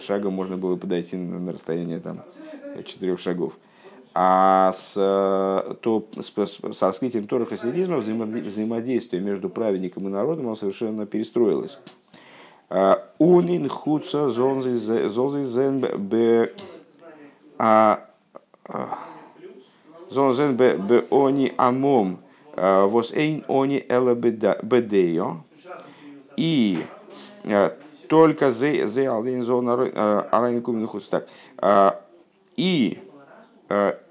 шагом 0.00 0.32
можно 0.34 0.56
было 0.56 0.76
подойти 0.76 1.16
на 1.16 1.52
расстояние 1.52 1.98
там, 2.00 2.22
четырех 2.84 3.20
шагов. 3.20 3.54
А 4.14 4.72
с, 4.74 4.94
то, 4.94 6.06
с, 6.18 6.30
с 6.30 6.82
раскрытием 6.82 7.26
Тора 7.26 7.46
хасидизма 7.46 7.96
взаимодействие 7.96 9.22
между 9.22 9.48
праведником 9.48 10.06
и 10.06 10.10
народом 10.10 10.46
оно 10.46 10.56
совершенно 10.56 11.06
перестроилось. 11.06 11.78
А, 12.68 13.06
Унин 13.18 13.68
хуца 13.68 14.28
зонзизен 14.28 15.80
бе 16.08 16.54
а, 17.58 18.08
зонзен 20.10 20.56
бе 20.56 21.04
они 21.10 21.52
амом 21.56 22.21
вос 22.56 23.12
эйн 23.12 23.44
они 23.48 23.84
эла 23.88 24.14
бедео 24.14 25.44
и 26.36 26.84
только 28.08 28.50
зе 28.50 29.08
алдейн 29.08 29.44
зон 29.44 29.68
арайн 29.68 30.62
кумин 30.62 30.88
так. 31.10 31.28
И 32.56 32.98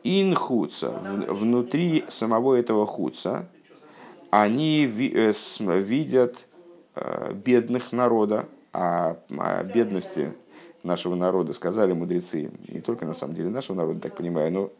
ин 0.03 0.35
хуца, 0.35 0.89
внутри 1.29 2.03
самого 2.09 2.55
этого 2.55 2.87
хуца, 2.87 3.47
они 4.31 4.85
видят 4.85 6.47
бедных 7.33 7.91
народа, 7.91 8.47
а 8.73 9.17
о 9.37 9.63
бедности 9.63 10.33
нашего 10.83 11.13
народа 11.13 11.53
сказали 11.53 11.93
мудрецы, 11.93 12.49
не 12.67 12.81
только 12.81 13.05
на 13.05 13.13
самом 13.13 13.35
деле 13.35 13.49
нашего 13.49 13.75
народа, 13.75 13.99
так 13.99 14.15
понимаю, 14.15 14.51
но 14.51 14.71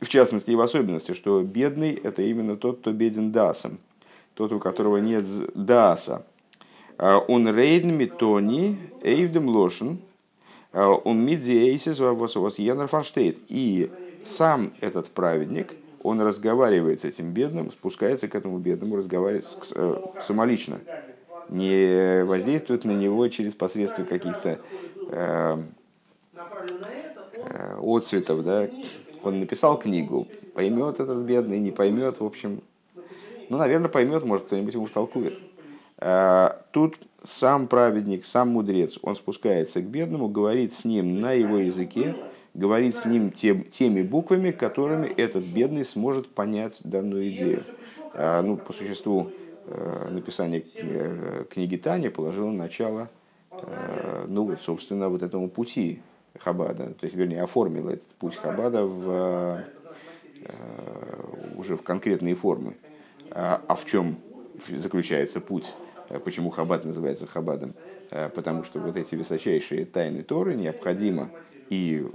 в 0.00 0.08
частности 0.08 0.50
и 0.50 0.56
в 0.56 0.60
особенности, 0.60 1.12
что 1.12 1.42
бедный– 1.42 1.92
это 2.02 2.22
именно 2.22 2.56
тот, 2.56 2.80
кто 2.80 2.92
беден 2.92 3.32
дасом, 3.32 3.78
тот, 4.34 4.52
у 4.52 4.58
которого 4.58 4.98
нет 4.98 5.24
даса. 5.54 6.24
А, 6.96 7.18
он 7.18 7.48
рейдн 7.48 7.90
митони 7.90 8.78
эйвдем 9.02 9.48
лошен, 9.48 9.98
а, 10.72 10.90
он 10.90 11.24
мидзиэйсис 11.24 11.98
вас 11.98 12.58
янер 12.58 12.86
фанштейт. 12.86 13.38
И 13.48 13.90
сам 14.24 14.72
этот 14.80 15.08
праведник, 15.08 15.74
он 16.02 16.20
разговаривает 16.20 17.00
с 17.00 17.04
этим 17.04 17.32
бедным, 17.32 17.70
спускается 17.70 18.28
к 18.28 18.34
этому 18.34 18.58
бедному, 18.58 18.96
разговаривает 18.96 19.46
э, 19.74 19.96
самолично. 20.20 20.78
Не 21.48 22.24
воздействует 22.24 22.84
на 22.84 22.92
него 22.92 23.26
через 23.28 23.54
посредство 23.54 24.04
каких-то 24.04 24.60
э, 25.10 25.56
э, 27.34 27.78
отцветов, 27.82 28.44
да, 28.44 28.68
он 29.22 29.40
написал 29.40 29.78
книгу, 29.78 30.28
поймет 30.54 31.00
этот 31.00 31.18
бедный, 31.18 31.58
не 31.58 31.70
поймет, 31.70 32.20
в 32.20 32.24
общем, 32.24 32.62
ну, 33.48 33.56
наверное, 33.56 33.88
поймет, 33.88 34.24
может, 34.24 34.46
кто-нибудь 34.46 34.74
ему 34.74 34.86
втолкует. 34.86 35.38
А, 35.98 36.62
тут 36.70 36.98
сам 37.24 37.66
праведник, 37.66 38.24
сам 38.24 38.50
мудрец, 38.50 38.98
он 39.02 39.16
спускается 39.16 39.80
к 39.80 39.84
бедному, 39.84 40.28
говорит 40.28 40.72
с 40.72 40.84
ним 40.84 41.20
на 41.20 41.32
его 41.32 41.58
языке, 41.58 42.14
говорит 42.54 42.96
с 42.96 43.04
ним 43.04 43.30
тем, 43.30 43.64
теми 43.64 44.02
буквами, 44.02 44.50
которыми 44.50 45.06
этот 45.06 45.44
бедный 45.44 45.84
сможет 45.84 46.28
понять 46.28 46.80
данную 46.84 47.30
идею. 47.30 47.64
А, 48.14 48.42
ну, 48.42 48.56
по 48.56 48.72
существу, 48.72 49.30
э, 49.66 50.08
написание 50.10 50.64
э, 50.76 51.44
книги 51.50 51.76
Тани 51.76 52.08
положило 52.08 52.50
начало, 52.50 53.10
э, 53.50 54.26
ну, 54.28 54.44
вот, 54.44 54.60
собственно, 54.62 55.08
вот 55.08 55.22
этому 55.22 55.48
пути 55.48 56.00
Хабада, 56.40 56.94
то 56.94 57.04
есть, 57.04 57.14
вернее, 57.14 57.42
оформила 57.42 57.90
этот 57.90 58.08
путь 58.18 58.36
Хабада 58.36 58.84
в, 58.84 59.64
э, 60.44 60.54
уже 61.56 61.76
в 61.76 61.82
конкретные 61.82 62.34
формы. 62.34 62.76
А, 63.30 63.62
а 63.68 63.74
в 63.74 63.84
чем 63.84 64.18
заключается 64.68 65.40
путь? 65.40 65.72
Почему 66.24 66.50
Хабад 66.50 66.84
называется 66.84 67.26
Хабадом? 67.26 67.74
Э, 68.10 68.28
потому 68.28 68.64
что 68.64 68.80
вот 68.80 68.96
эти 68.96 69.14
высочайшие 69.14 69.84
тайны 69.84 70.22
Торы 70.22 70.54
необходимо 70.54 71.30
и 71.68 72.06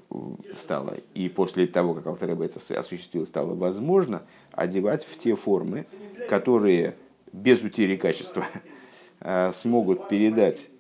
стало, 0.57 0.97
и 1.13 1.29
после 1.29 1.67
того, 1.67 1.93
как 1.93 2.07
Алтареба 2.07 2.45
это 2.45 2.59
осуществил, 2.79 3.27
стало 3.27 3.53
возможно 3.53 4.23
одевать 4.51 5.05
в 5.05 5.17
те 5.19 5.35
формы, 5.35 5.85
которые 6.27 6.95
без 7.31 7.61
утери 7.61 7.95
качества 7.97 8.45
э, 9.19 9.51
смогут 9.51 10.07
передать 10.09 10.69
Э, 10.69 10.72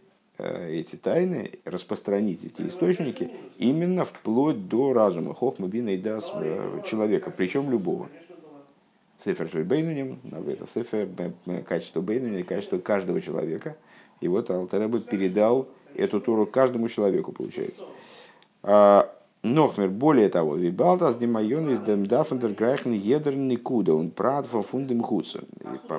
эти 0.43 0.95
тайны, 0.95 1.51
распространить 1.65 2.43
эти 2.43 2.67
источники 2.67 3.31
именно 3.57 4.05
вплоть 4.05 4.67
до 4.67 4.93
разума, 4.93 5.33
хохма, 5.33 5.67
бина 5.67 5.89
и 5.89 5.97
дас 5.97 6.31
э, 6.33 6.81
человека, 6.85 7.31
причем 7.31 7.71
любого. 7.71 8.09
Сефер 9.23 9.49
же 9.49 9.63
бейнуним, 9.63 10.19
это 10.47 10.67
сефер, 10.67 11.07
качество 11.67 12.01
бейнуним, 12.01 12.43
качество 12.45 12.77
каждого 12.77 13.21
человека. 13.21 13.77
И 14.21 14.27
вот 14.27 14.49
Алтареба 14.49 14.99
передал 14.99 15.67
эту 15.95 16.19
туру 16.19 16.45
каждому 16.45 16.89
человеку, 16.89 17.31
получается. 17.31 17.83
А, 18.63 19.13
Нохмер, 19.43 19.89
более 19.89 20.29
того, 20.29 20.55
вибалтас 20.55 21.17
демайон 21.17 21.69
из 21.69 21.79
демдафендер 21.79 22.51
грайхен 22.51 22.93
едер 22.93 23.35
никуда, 23.35 23.93
он 23.93 24.09
прад 24.09 24.45
фундем 24.45 25.01
хуца. 25.01 25.41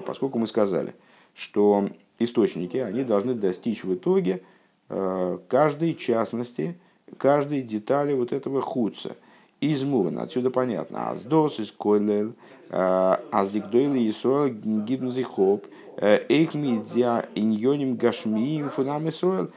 Поскольку 0.07 0.39
мы 0.39 0.47
сказали, 0.47 0.95
что 1.35 1.89
источники, 2.19 2.77
они 2.77 3.03
должны 3.05 3.35
достичь 3.35 3.85
в 3.85 3.95
итоге 3.95 4.43
э, 4.89 5.39
каждой 5.49 5.95
частности, 5.95 6.79
каждой 7.19 7.63
детали 7.63 8.15
вот 8.15 8.33
этого 8.33 8.61
худца. 8.61 9.17
Измуван, 9.61 10.19
отсюда 10.19 10.51
понятно. 10.51 11.11
Аздос, 11.11 11.59
из 11.59 11.73
койлел, 11.73 12.35
э, 12.71 13.17
аздикдойли, 13.31 14.11
исоэл, 14.11 14.53
гибнзихоп, 14.53 15.67
э, 15.97 16.21
эйх 16.29 16.55
мидзя 16.55 17.27
иньоним 17.35 17.97
гашмиим 17.97 18.71
фунам 18.71 19.09
исоэл. 19.09 19.51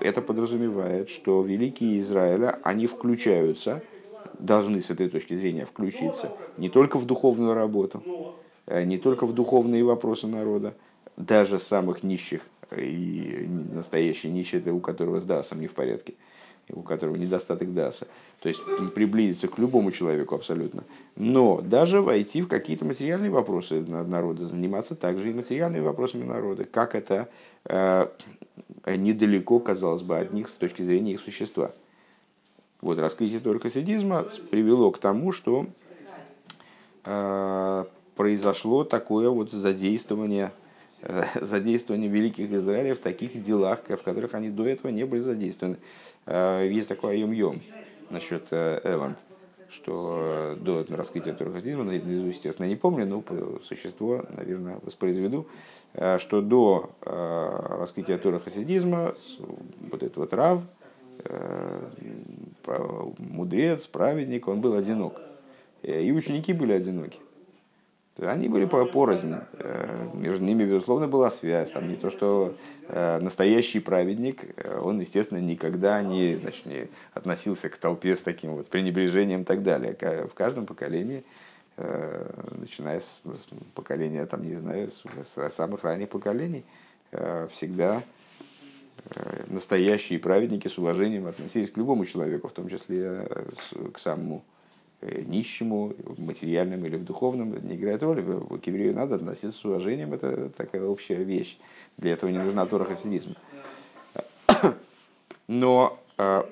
Это 0.00 0.20
подразумевает, 0.20 1.08
что 1.08 1.42
великие 1.42 2.00
Израиля, 2.00 2.58
они 2.62 2.86
включаются, 2.86 3.82
должны 4.38 4.82
с 4.82 4.90
этой 4.90 5.08
точки 5.08 5.34
зрения 5.34 5.64
включиться 5.64 6.30
не 6.58 6.68
только 6.68 6.98
в 6.98 7.06
духовную 7.06 7.54
работу, 7.54 8.02
не 8.66 8.98
только 8.98 9.24
в 9.24 9.32
духовные 9.32 9.82
вопросы 9.82 10.26
народа, 10.26 10.74
даже 11.16 11.58
самых 11.58 12.02
нищих, 12.02 12.42
и 12.76 13.46
настоящий 13.72 14.30
нищий, 14.30 14.58
это 14.58 14.72
у 14.72 14.80
которого 14.80 15.20
с 15.20 15.24
дасом 15.24 15.60
не 15.60 15.66
в 15.66 15.72
порядке, 15.72 16.14
у 16.70 16.82
которого 16.82 17.16
недостаток 17.16 17.72
даса. 17.72 18.06
То 18.40 18.48
есть 18.48 18.60
приблизиться 18.94 19.48
к 19.48 19.58
любому 19.58 19.90
человеку 19.90 20.34
абсолютно. 20.34 20.84
Но 21.16 21.62
даже 21.62 22.02
войти 22.02 22.42
в 22.42 22.48
какие-то 22.48 22.84
материальные 22.84 23.30
вопросы 23.30 23.80
народа, 23.80 24.46
заниматься 24.46 24.94
также 24.94 25.30
и 25.30 25.34
материальными 25.34 25.82
вопросами 25.82 26.24
народа, 26.24 26.64
как 26.64 26.94
это 26.94 27.28
э, 27.64 28.06
недалеко, 28.86 29.60
казалось 29.60 30.02
бы, 30.02 30.18
от 30.18 30.32
них 30.32 30.48
с 30.48 30.52
точки 30.52 30.82
зрения 30.82 31.12
их 31.12 31.20
существа. 31.20 31.72
Вот 32.82 32.98
раскрытие 32.98 33.40
торкосидизма 33.40 34.26
привело 34.50 34.90
к 34.90 34.98
тому, 34.98 35.32
что 35.32 35.66
э, 37.04 37.84
произошло 38.14 38.84
такое 38.84 39.30
вот 39.30 39.52
задействование 39.52 40.52
задействование 41.40 42.08
великих 42.08 42.50
Израиля 42.52 42.94
в 42.94 42.98
таких 42.98 43.42
делах, 43.42 43.80
в 43.88 44.02
которых 44.02 44.34
они 44.34 44.50
до 44.50 44.66
этого 44.66 44.90
не 44.90 45.04
были 45.04 45.20
задействованы. 45.20 45.76
Э, 46.26 46.66
есть 46.70 46.88
такой 46.88 47.16
айом-йом 47.16 47.60
насчет 48.10 48.46
э, 48.50 48.80
Эвант, 48.84 49.18
что 49.68 50.54
до 50.58 50.84
раскрытия 50.88 51.34
Торхаздизма, 51.34 51.92
естественно, 51.92 52.66
не 52.66 52.76
помню, 52.76 53.06
но 53.06 53.20
по 53.20 53.60
существу, 53.64 54.22
наверное, 54.30 54.78
воспроизведу, 54.82 55.46
что 56.18 56.40
до 56.40 56.90
раскрытия 57.00 58.18
Тора 58.18 58.38
Хасидизма 58.38 59.14
вот 59.90 60.02
этот 60.02 60.16
вот 60.16 60.32
Рав, 60.34 60.62
мудрец, 63.18 63.86
праведник, 63.86 64.48
он 64.48 64.60
был 64.60 64.74
одинок. 64.74 65.20
И 65.82 66.12
ученики 66.12 66.52
были 66.52 66.72
одиноки. 66.72 67.18
Они 68.18 68.48
были 68.48 68.64
порознь. 68.64 69.34
Э, 69.54 70.08
между 70.14 70.44
ними, 70.44 70.64
безусловно, 70.64 71.08
была 71.08 71.30
связь. 71.30 71.72
Там 71.72 71.88
не 71.88 71.96
то, 71.96 72.10
что 72.10 72.54
э, 72.86 73.18
настоящий 73.18 73.80
праведник, 73.80 74.44
э, 74.56 74.78
он, 74.78 75.00
естественно, 75.00 75.38
никогда 75.38 76.00
не, 76.00 76.36
значит, 76.36 76.64
не 76.66 76.88
относился 77.12 77.68
к 77.68 77.76
толпе 77.76 78.16
с 78.16 78.20
таким 78.20 78.54
вот 78.54 78.68
пренебрежением 78.68 79.42
и 79.42 79.44
так 79.44 79.64
далее. 79.64 79.96
В 80.30 80.34
каждом 80.34 80.66
поколении, 80.66 81.24
начиная 81.76 83.00
с 83.00 83.20
поколения, 83.74 84.24
там, 84.26 84.46
не 84.46 84.54
знаю, 84.54 84.90
с 84.92 85.50
самых 85.52 85.82
ранних 85.82 86.08
поколений, 86.08 86.64
всегда 87.50 88.04
настоящие 89.48 90.20
праведники 90.20 90.68
с 90.68 90.78
уважением 90.78 91.26
относились 91.26 91.72
к 91.72 91.76
любому 91.76 92.06
человеку, 92.06 92.46
в 92.46 92.52
том 92.52 92.68
числе 92.68 93.26
к 93.92 93.98
самому 93.98 94.44
нищему, 95.26 95.94
в 96.04 96.20
материальном 96.20 96.84
или 96.84 96.96
в 96.96 97.04
духовном, 97.04 97.54
не 97.66 97.76
играет 97.76 98.02
роли. 98.02 98.22
К 98.22 98.66
еврею 98.66 98.94
надо 98.94 99.16
относиться 99.16 99.58
с 99.58 99.64
уважением, 99.64 100.12
это 100.14 100.50
такая 100.56 100.82
общая 100.84 101.22
вещь. 101.22 101.58
Для 101.96 102.12
этого 102.12 102.30
не 102.30 102.38
нужна 102.38 102.66
Тора 102.66 102.84
хасидизм. 102.84 103.34
Но 105.48 105.98
э, 106.18 106.42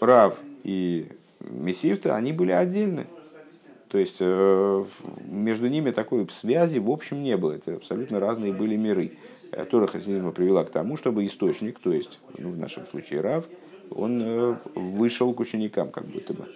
Рав 0.00 0.38
и 0.64 1.08
Мессивта, 1.40 2.16
они 2.16 2.32
были 2.32 2.52
отдельны. 2.52 3.06
То 3.88 3.98
есть 3.98 4.16
э, 4.20 4.84
между 5.26 5.68
ними 5.68 5.90
такой 5.90 6.26
связи 6.30 6.78
в 6.78 6.90
общем 6.90 7.22
не 7.22 7.36
было. 7.36 7.52
Это 7.52 7.74
абсолютно 7.74 8.20
разные 8.20 8.52
были 8.52 8.76
миры. 8.76 9.12
Тора 9.70 9.86
хасидизма 9.86 10.32
привела 10.32 10.64
к 10.64 10.70
тому, 10.70 10.96
чтобы 10.96 11.26
источник, 11.26 11.78
то 11.78 11.92
есть 11.92 12.20
ну, 12.38 12.50
в 12.52 12.56
нашем 12.56 12.86
случае 12.86 13.20
Рав, 13.20 13.46
он 13.90 14.56
вышел 14.74 15.34
к 15.34 15.40
ученикам 15.40 15.90
как 15.90 16.06
будто 16.06 16.32
бы 16.32 16.46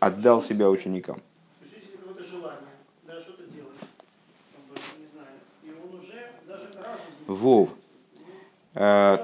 отдал 0.00 0.42
себя 0.42 0.70
ученикам. 0.70 1.16
Вов. 7.26 7.70
Э, 8.74 9.18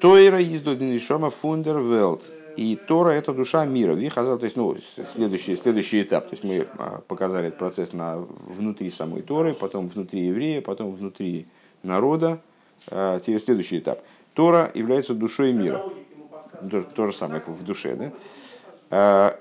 Тойра 0.00 0.42
издодинишома 0.42 1.30
фундервелд. 1.30 2.30
И 2.56 2.76
Тора– 2.76 3.10
это 3.10 3.32
душа 3.32 3.64
мира. 3.64 3.94
Вихаза, 3.94 4.38
то 4.38 4.44
есть, 4.44 4.56
ну, 4.56 4.76
следующий, 5.14 5.56
следующий 5.56 6.02
этап. 6.02 6.28
То 6.28 6.34
есть, 6.34 6.44
мы 6.44 6.68
а, 6.78 7.00
показали 7.00 7.48
этот 7.48 7.58
процесс 7.58 7.92
на, 7.92 8.18
внутри 8.18 8.90
самой 8.90 9.22
Торы, 9.22 9.54
потом 9.54 9.88
внутри 9.88 10.26
еврея, 10.26 10.60
потом 10.60 10.94
внутри 10.94 11.46
народа. 11.82 12.40
А, 12.88 13.18
теперь 13.18 13.40
следующий 13.40 13.80
этап. 13.80 14.00
Тора 14.34 14.70
является 14.74 15.14
душой 15.14 15.52
мира. 15.52 15.82
То, 16.70 16.82
то 16.82 17.06
же 17.06 17.12
самое, 17.12 17.40
как 17.40 17.56
в 17.56 17.64
душе. 17.64 18.12
Да? 18.90 19.36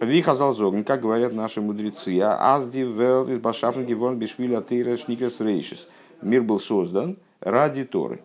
А, 0.00 0.04
Вихазал 0.04 0.54
зогн, 0.54 0.82
как 0.82 1.00
говорят 1.00 1.32
наши 1.32 1.60
мудрецы, 1.60 2.20
азди 2.20 2.80
велт 2.80 3.30
из 3.30 3.38
башафн 3.38 3.82
гивон 3.82 4.18
бишвиля 4.18 4.62
шникрес 4.96 5.40
рейшис. 5.40 5.88
Мир 6.22 6.42
был 6.42 6.60
создан 6.60 7.16
ради 7.40 7.84
Торы. 7.84 8.20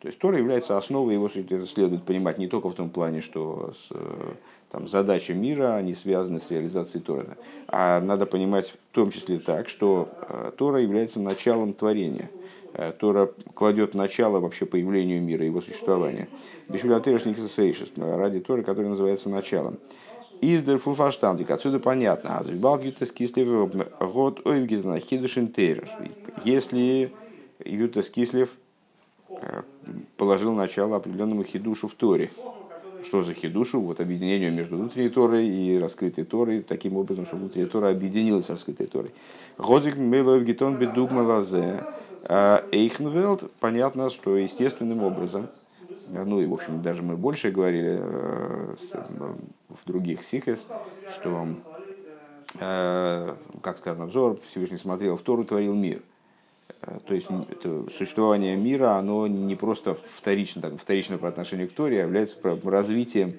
То 0.00 0.08
есть 0.08 0.18
Тора 0.18 0.38
является 0.38 0.76
основой, 0.76 1.14
его 1.14 1.28
следует 1.28 2.04
понимать 2.04 2.38
не 2.38 2.46
только 2.46 2.68
в 2.68 2.74
том 2.74 2.88
плане, 2.88 3.20
что 3.20 3.72
с, 3.74 3.92
там, 4.70 4.88
задачи 4.88 5.32
мира, 5.32 5.74
они 5.74 5.92
связаны 5.94 6.38
с 6.38 6.50
реализацией 6.52 7.02
Торы, 7.02 7.36
а 7.66 8.00
надо 8.00 8.26
понимать 8.26 8.70
в 8.70 8.94
том 8.94 9.10
числе 9.10 9.40
так, 9.40 9.68
что 9.68 10.08
э, 10.28 10.52
Тора 10.56 10.80
является 10.80 11.18
началом 11.18 11.72
творения. 11.72 12.30
Э, 12.74 12.92
Тора 12.92 13.32
кладет 13.54 13.94
начало 13.94 14.38
вообще 14.38 14.66
появлению 14.66 15.20
мира, 15.20 15.44
его 15.44 15.60
существования. 15.60 16.28
Бешвилатырышник 16.68 17.36
ради 17.96 18.38
Торы, 18.38 18.62
который 18.62 18.88
называется 18.88 19.28
началом. 19.28 19.78
Из 20.40 20.62
der 20.62 20.78
Фунфаштандик, 20.78 21.50
отсюда 21.50 21.80
понятно, 21.80 22.38
а 22.38 22.44
Балгитас 22.44 23.10
Кислев 23.10 23.72
год 24.00 24.46
Ойвгитана 24.46 25.00
Хидушин 25.00 25.52
Если 26.44 27.12
Ютас 27.64 28.08
Кислев 28.08 28.50
э, 29.30 29.62
положил 30.16 30.52
начало 30.52 30.96
определенному 30.96 31.42
хидушу 31.44 31.88
в 31.88 31.94
Торе. 31.94 32.30
Что 33.04 33.22
за 33.22 33.34
хидушу? 33.34 33.80
Вот 33.80 34.00
объединению 34.00 34.52
между 34.52 34.76
внутренней 34.76 35.08
Торой 35.08 35.48
и 35.48 35.78
раскрытой 35.78 36.24
Торой, 36.24 36.62
таким 36.62 36.96
образом, 36.96 37.26
что 37.26 37.36
внутренняя 37.36 37.68
Тора 37.68 37.90
объединилась 37.90 38.46
с 38.46 38.50
раскрытой 38.50 38.86
Торой. 38.86 39.10
Годзик 39.56 39.96
Мейлоев 39.96 40.44
Гитон 40.44 40.76
Бедугма 40.76 41.20
Лазе 41.20 41.80
а 42.24 42.64
Эйхнвелд, 42.72 43.50
понятно, 43.60 44.10
что 44.10 44.36
естественным 44.36 45.02
образом, 45.02 45.48
ну 46.10 46.40
и, 46.40 46.46
в 46.46 46.54
общем, 46.54 46.82
даже 46.82 47.02
мы 47.02 47.16
больше 47.16 47.50
говорили 47.50 47.98
э, 48.00 48.74
в 49.68 49.86
других 49.86 50.24
сихес, 50.24 50.66
что, 51.10 51.48
э, 52.60 53.34
как 53.62 53.78
сказано, 53.78 54.06
взор 54.06 54.38
Всевышний 54.48 54.76
смотрел 54.76 55.16
в 55.16 55.22
Тору, 55.22 55.44
творил 55.44 55.74
мир. 55.74 56.02
Э, 56.82 56.98
то 57.06 57.14
есть 57.14 57.28
существование 57.96 58.56
мира, 58.56 58.96
оно 58.96 59.26
не 59.26 59.56
просто 59.56 59.96
вторично, 60.12 60.62
так, 60.62 60.80
вторично 60.80 61.18
по 61.18 61.28
отношению 61.28 61.68
к 61.68 61.72
Торе, 61.72 62.00
а 62.00 62.06
является 62.06 62.38
развитием, 62.64 63.34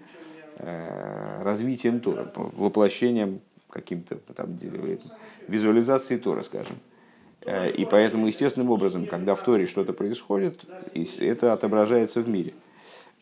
развитием 0.58 2.01
Тора, 2.01 2.32
воплощением 2.36 3.39
каким-то 3.69 4.17
там 4.34 4.58
визуализации 5.47 6.17
Тора, 6.17 6.43
скажем. 6.43 6.75
Э, 7.41 7.71
и 7.71 7.86
поэтому 7.86 8.28
естественным 8.28 8.71
образом, 8.71 9.06
когда 9.06 9.36
в 9.36 9.43
Торе 9.43 9.67
что-то 9.67 9.93
происходит, 9.93 10.65
это 11.19 11.54
отображается 11.54 12.21
в 12.21 12.30
мире. 12.30 12.54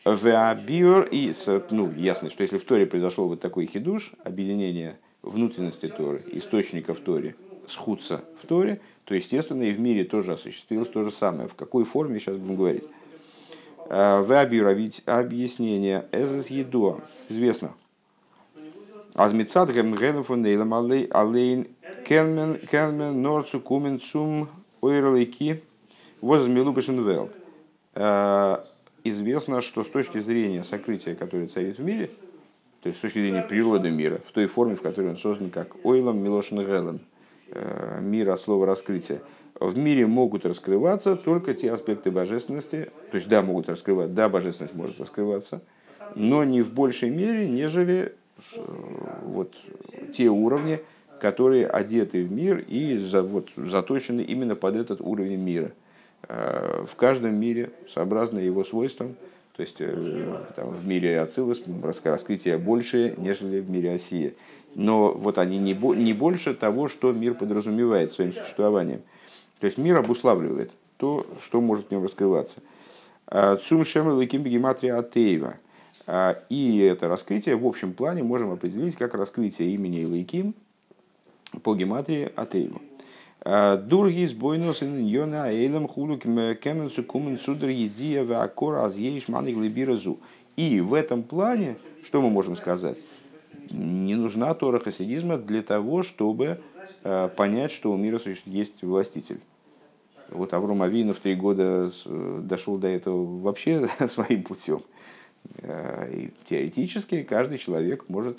Веабиор 0.04 1.08
и, 1.10 1.32
ну, 1.70 1.92
ясно, 1.92 2.30
что 2.30 2.42
если 2.42 2.58
в 2.58 2.64
Торе 2.64 2.86
произошел 2.86 3.28
вот 3.28 3.40
такой 3.40 3.66
хидуш, 3.66 4.12
объединение 4.24 4.98
внутренности 5.22 5.86
Торы, 5.86 6.22
источника 6.32 6.94
в 6.94 7.00
Торе, 7.00 7.34
схудца 7.66 8.24
в 8.42 8.46
Торе, 8.46 8.80
то, 9.04 9.14
естественно, 9.14 9.62
и 9.62 9.72
в 9.72 9.80
мире 9.80 10.04
тоже 10.04 10.32
осуществилось 10.32 10.88
то 10.88 11.02
же 11.04 11.10
самое. 11.10 11.48
В 11.48 11.54
какой 11.54 11.84
форме, 11.84 12.20
сейчас 12.20 12.36
будем 12.36 12.56
говорить. 12.56 12.88
Э, 13.88 14.24
Веабиор, 14.26 14.68
объяснение, 15.06 16.06
эзес 16.12 16.48
едуа, 16.48 17.00
известно. 17.28 17.74
Азмицад 19.18 19.70
гэнэм 19.72 20.22
фон 20.22 20.46
алейн 20.46 21.66
Келмен, 22.06 22.58
Келмен, 22.70 23.20
Норцу, 23.20 23.58
Кумен, 23.58 24.00
Цум, 24.00 24.48
Ойрлайки, 24.80 25.60
Возмилубышен 26.20 27.04
Велт. 27.04 27.32
Э, 27.96 28.58
известно, 29.02 29.60
что 29.60 29.82
с 29.82 29.88
точки 29.88 30.20
зрения 30.20 30.62
сокрытия, 30.62 31.16
которое 31.16 31.48
царит 31.48 31.78
в 31.78 31.84
мире, 31.84 32.12
то 32.80 32.90
есть 32.90 33.00
с 33.00 33.02
точки 33.02 33.18
зрения 33.18 33.42
природы 33.42 33.90
мира, 33.90 34.20
в 34.24 34.30
той 34.30 34.46
форме, 34.46 34.76
в 34.76 34.82
которой 34.82 35.10
он 35.10 35.16
создан, 35.16 35.50
как 35.50 35.84
Ойлом 35.84 36.22
Милошин 36.22 36.60
Гелем, 36.60 37.00
э, 37.50 37.98
мир 38.00 38.30
от 38.30 38.40
слова 38.40 38.66
раскрытия, 38.66 39.20
в 39.58 39.76
мире 39.76 40.06
могут 40.06 40.46
раскрываться 40.46 41.16
только 41.16 41.54
те 41.54 41.72
аспекты 41.72 42.12
божественности, 42.12 42.92
то 43.10 43.16
есть 43.16 43.28
да, 43.28 43.42
могут 43.42 43.68
раскрывать, 43.68 44.14
да, 44.14 44.28
божественность 44.28 44.76
может 44.76 45.00
раскрываться, 45.00 45.60
но 46.14 46.44
не 46.44 46.62
в 46.62 46.72
большей 46.72 47.10
мере, 47.10 47.48
нежели 47.48 48.14
вот 49.22 49.54
те 50.14 50.28
уровни, 50.28 50.80
которые 51.20 51.66
одеты 51.66 52.24
в 52.24 52.32
мир 52.32 52.64
и 52.66 52.98
за, 52.98 53.22
вот, 53.22 53.48
заточены 53.56 54.20
именно 54.20 54.54
под 54.54 54.76
этот 54.76 55.00
уровень 55.00 55.38
мира. 55.38 55.72
Э, 56.28 56.84
в 56.86 56.94
каждом 56.96 57.34
мире, 57.34 57.70
сообразно 57.88 58.38
его 58.38 58.64
свойствам, 58.64 59.16
то 59.56 59.62
есть 59.62 59.76
э, 59.80 60.44
там, 60.54 60.70
в 60.70 60.86
мире 60.86 61.20
Ацилус 61.20 61.62
раскрытие 62.04 62.58
больше, 62.58 63.14
нежели 63.16 63.60
в 63.60 63.68
мире 63.68 63.94
Осия. 63.94 64.34
Но 64.74 65.12
вот 65.12 65.38
они 65.38 65.58
не, 65.58 65.74
не 65.74 66.12
больше 66.12 66.54
того, 66.54 66.88
что 66.88 67.12
мир 67.12 67.34
подразумевает 67.34 68.12
своим 68.12 68.32
существованием. 68.32 69.00
То 69.60 69.66
есть 69.66 69.78
мир 69.78 69.96
обуславливает 69.96 70.70
то, 70.96 71.26
что 71.42 71.60
может 71.60 71.88
в 71.88 71.90
нем 71.90 72.04
раскрываться. 72.04 72.60
Э, 73.26 73.56
Цум 73.56 73.84
Шем 73.84 74.20
Ликим 74.20 74.42
Бегематрия 74.42 74.96
Атеева. 74.96 75.56
И 76.48 76.78
это 76.78 77.06
раскрытие 77.06 77.56
в 77.56 77.66
общем 77.66 77.92
плане 77.92 78.22
можем 78.22 78.50
определить 78.50 78.96
как 78.96 79.12
раскрытие 79.12 79.74
имени 79.74 80.02
Илайким, 80.02 80.54
по 81.62 81.74
гематрии 81.74 82.30
Атейлу. 82.34 82.80
А, 83.40 83.76
Дурги 83.76 84.26
с 84.26 84.32
бойнос 84.32 84.82
йона 84.82 85.50
эйлем 85.50 85.86
хулу 85.88 86.18
кеменцу 86.18 87.04
кумен 87.04 87.38
судр 87.38 87.68
едия 87.68 88.24
вакор 88.24 88.76
аз 88.76 88.96
ейш 88.96 89.28
маник 89.28 89.56
либиразу. 89.56 90.18
И 90.56 90.80
в 90.80 90.92
этом 90.94 91.22
плане, 91.22 91.76
что 92.02 92.20
мы 92.20 92.30
можем 92.30 92.56
сказать? 92.56 92.98
Не 93.70 94.16
нужна 94.16 94.52
Тора 94.54 94.80
хасидизма 94.80 95.36
для 95.36 95.62
того, 95.62 96.02
чтобы 96.02 96.60
а, 97.04 97.28
понять, 97.28 97.70
что 97.70 97.92
у 97.92 97.96
мира 97.96 98.18
есть 98.44 98.82
властитель. 98.82 99.40
Вот 100.30 100.52
Авром 100.52 100.82
Авину 100.82 101.14
в 101.14 101.20
три 101.20 101.34
года 101.34 101.90
дошел 102.04 102.76
до 102.76 102.88
этого 102.88 103.40
вообще 103.40 103.88
своим 104.08 104.42
путем. 104.42 104.80
А, 105.62 106.08
и 106.10 106.30
теоретически 106.48 107.22
каждый 107.22 107.58
человек 107.58 108.08
может 108.08 108.38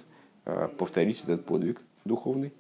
повторить 0.78 1.22
этот 1.24 1.45
подвиг 1.45 1.80
духовный 2.06 2.52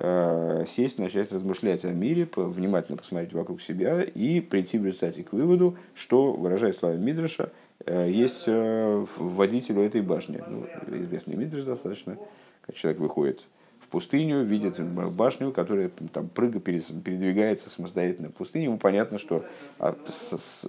Э, 0.00 0.64
сесть, 0.66 0.98
начать 0.98 1.30
размышлять 1.30 1.84
о 1.84 1.92
мире, 1.92 2.28
внимательно 2.34 2.98
посмотреть 2.98 3.32
вокруг 3.32 3.62
себя 3.62 4.02
и 4.02 4.40
прийти 4.40 4.76
в 4.76 4.84
результате 4.84 5.22
к 5.22 5.32
выводу, 5.32 5.76
что, 5.94 6.32
выражая 6.32 6.72
слова 6.72 6.94
Мидраша, 6.94 7.52
э, 7.86 8.10
есть 8.10 8.42
э, 8.46 9.06
водителю 9.16 9.82
этой 9.82 10.02
башни. 10.02 10.42
Ну, 10.48 10.66
известный 10.98 11.36
Мидраш 11.36 11.64
достаточно, 11.64 12.18
когда 12.62 12.78
человек 12.78 13.00
выходит 13.00 13.42
в 13.80 13.86
пустыню, 13.86 14.42
видит 14.42 14.80
башню, 14.80 15.52
которая 15.52 15.90
там 16.12 16.28
прыга, 16.28 16.58
передвигается 16.58 17.70
самостоятельно 17.70 18.30
в 18.30 18.32
пустыне, 18.32 18.64
ему 18.64 18.78
понятно, 18.78 19.20
что 19.20 19.44
а, 19.78 19.96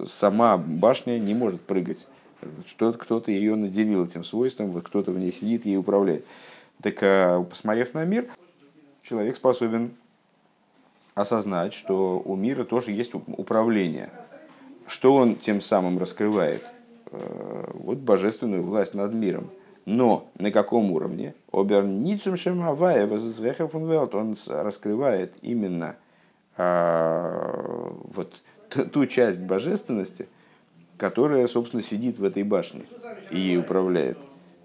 сама 0.06 0.56
башня 0.56 1.18
не 1.18 1.34
может 1.34 1.60
прыгать. 1.62 2.06
Что 2.66 2.92
кто-то 2.92 3.30
ее 3.30 3.54
наделил 3.54 4.04
этим 4.04 4.24
свойством, 4.24 4.72
вот 4.72 4.84
кто-то 4.84 5.12
в 5.12 5.18
ней 5.18 5.32
сидит 5.32 5.66
и 5.66 5.76
управляет. 5.76 6.24
Так, 6.82 7.48
посмотрев 7.48 7.94
на 7.94 8.04
мир, 8.04 8.28
человек 9.02 9.36
способен 9.36 9.92
осознать, 11.14 11.72
что 11.72 12.20
у 12.24 12.36
мира 12.36 12.64
тоже 12.64 12.92
есть 12.92 13.14
управление. 13.14 14.10
Что 14.86 15.14
он 15.14 15.36
тем 15.36 15.60
самым 15.60 15.98
раскрывает? 15.98 16.62
Э, 17.10 17.70
вот 17.74 17.98
божественную 17.98 18.62
власть 18.62 18.94
над 18.94 19.12
миром. 19.14 19.50
Но 19.84 20.28
на 20.38 20.50
каком 20.50 20.90
уровне? 20.90 21.34
Оберницум 21.52 22.36
шемавая 22.36 23.06
он 24.14 24.36
раскрывает 24.48 25.32
именно 25.42 25.96
а, 26.56 27.92
вот 28.12 28.42
ту 28.92 29.06
часть 29.06 29.40
божественности, 29.40 30.28
которая, 30.98 31.46
собственно, 31.46 31.82
сидит 31.82 32.18
в 32.18 32.24
этой 32.24 32.42
башне 32.42 32.84
и 33.30 33.56
управляет. 33.56 34.18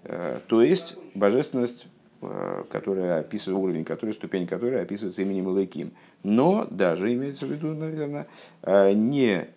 Э, 0.04 0.40
то 0.46 0.62
есть 0.62 0.96
божественность 1.14 1.86
Э, 2.24 2.62
которая 2.70 3.18
описывает 3.18 3.60
уровень, 3.60 3.84
который, 3.84 4.14
ступень 4.14 4.46
которой 4.46 4.80
описывается 4.80 5.22
именем 5.22 5.48
Элаким. 5.48 5.90
Но 6.22 6.68
даже 6.70 7.12
имеется 7.12 7.46
в 7.46 7.50
виду, 7.50 7.74
наверное, 7.74 8.28
э, 8.62 8.92
не 8.92 9.48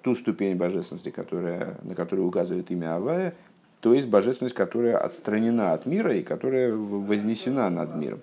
ту 0.00 0.14
ступень 0.14 0.56
божественности, 0.56 1.10
которая, 1.10 1.76
на 1.82 1.94
которую 1.94 2.26
указывает 2.26 2.70
имя 2.70 2.96
Авая, 2.96 3.34
то 3.80 3.92
есть 3.92 4.08
божественность, 4.08 4.54
которая 4.54 4.96
отстранена 4.96 5.74
от 5.74 5.84
мира 5.84 6.16
и 6.16 6.22
которая 6.22 6.72
вознесена 6.72 7.68
над 7.68 7.94
миром. 7.94 8.20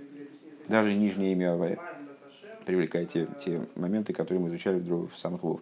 Даже 0.68 0.96
нижнее 0.96 1.34
имя 1.34 1.54
Авая 1.54 1.78
привлекает 2.66 3.12
те, 3.12 3.28
те 3.44 3.62
моменты, 3.76 4.14
которые 4.14 4.42
мы 4.42 4.50
изучали 4.50 4.80
в, 4.80 5.10
в 5.10 5.20
самых 5.20 5.44
вов. 5.44 5.62